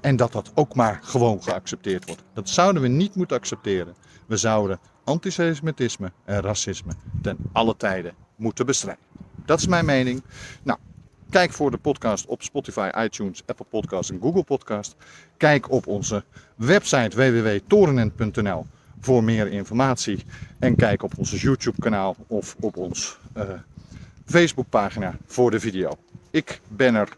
En 0.00 0.16
dat 0.16 0.32
dat 0.32 0.50
ook 0.54 0.74
maar 0.74 1.00
gewoon 1.02 1.42
geaccepteerd 1.42 2.06
wordt. 2.06 2.22
Dat 2.34 2.48
zouden 2.48 2.82
we 2.82 2.88
niet 2.88 3.14
moeten 3.14 3.36
accepteren. 3.36 3.94
We 4.32 4.38
zouden 4.38 4.80
antisemitisme 5.04 6.12
en 6.24 6.40
racisme 6.40 6.92
ten 7.22 7.36
alle 7.52 7.76
tijden 7.76 8.14
moeten 8.36 8.66
bestrijden. 8.66 9.04
Dat 9.44 9.58
is 9.58 9.66
mijn 9.66 9.84
mening. 9.84 10.22
Nou, 10.62 10.78
kijk 11.30 11.52
voor 11.52 11.70
de 11.70 11.76
podcast 11.76 12.26
op 12.26 12.42
Spotify, 12.42 12.90
iTunes, 12.96 13.42
Apple 13.46 13.66
Podcasts 13.70 14.10
en 14.10 14.20
Google 14.20 14.42
Podcast. 14.42 14.96
Kijk 15.36 15.70
op 15.70 15.86
onze 15.86 16.24
website 16.56 17.16
www.torenent.nl 17.16 18.66
voor 19.00 19.24
meer 19.24 19.46
informatie. 19.46 20.24
En 20.58 20.76
kijk 20.76 21.02
op 21.02 21.18
onze 21.18 21.36
YouTube 21.36 21.78
kanaal 21.78 22.16
of 22.26 22.56
op 22.60 22.76
ons 22.76 23.18
uh, 23.36 23.44
Facebook 24.24 24.68
pagina 24.68 25.16
voor 25.26 25.50
de 25.50 25.60
video. 25.60 25.90
Ik 26.30 26.60
ben 26.68 26.94
er 26.94 27.08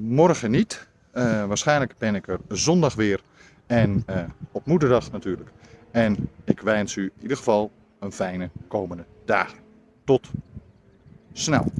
morgen 0.00 0.50
niet. 0.50 0.88
Uh, 1.14 1.44
waarschijnlijk 1.44 1.94
ben 1.98 2.14
ik 2.14 2.28
er 2.28 2.40
zondag 2.48 2.94
weer. 2.94 3.20
En 3.66 4.04
uh, 4.10 4.16
op 4.52 4.66
moederdag 4.66 5.10
natuurlijk. 5.10 5.50
En 5.92 6.28
ik 6.44 6.60
wens 6.60 6.96
u 6.96 7.02
in 7.02 7.22
ieder 7.22 7.36
geval 7.36 7.70
een 7.98 8.12
fijne 8.12 8.50
komende 8.68 9.04
dagen. 9.24 9.58
Tot 10.04 10.30
snel. 11.32 11.72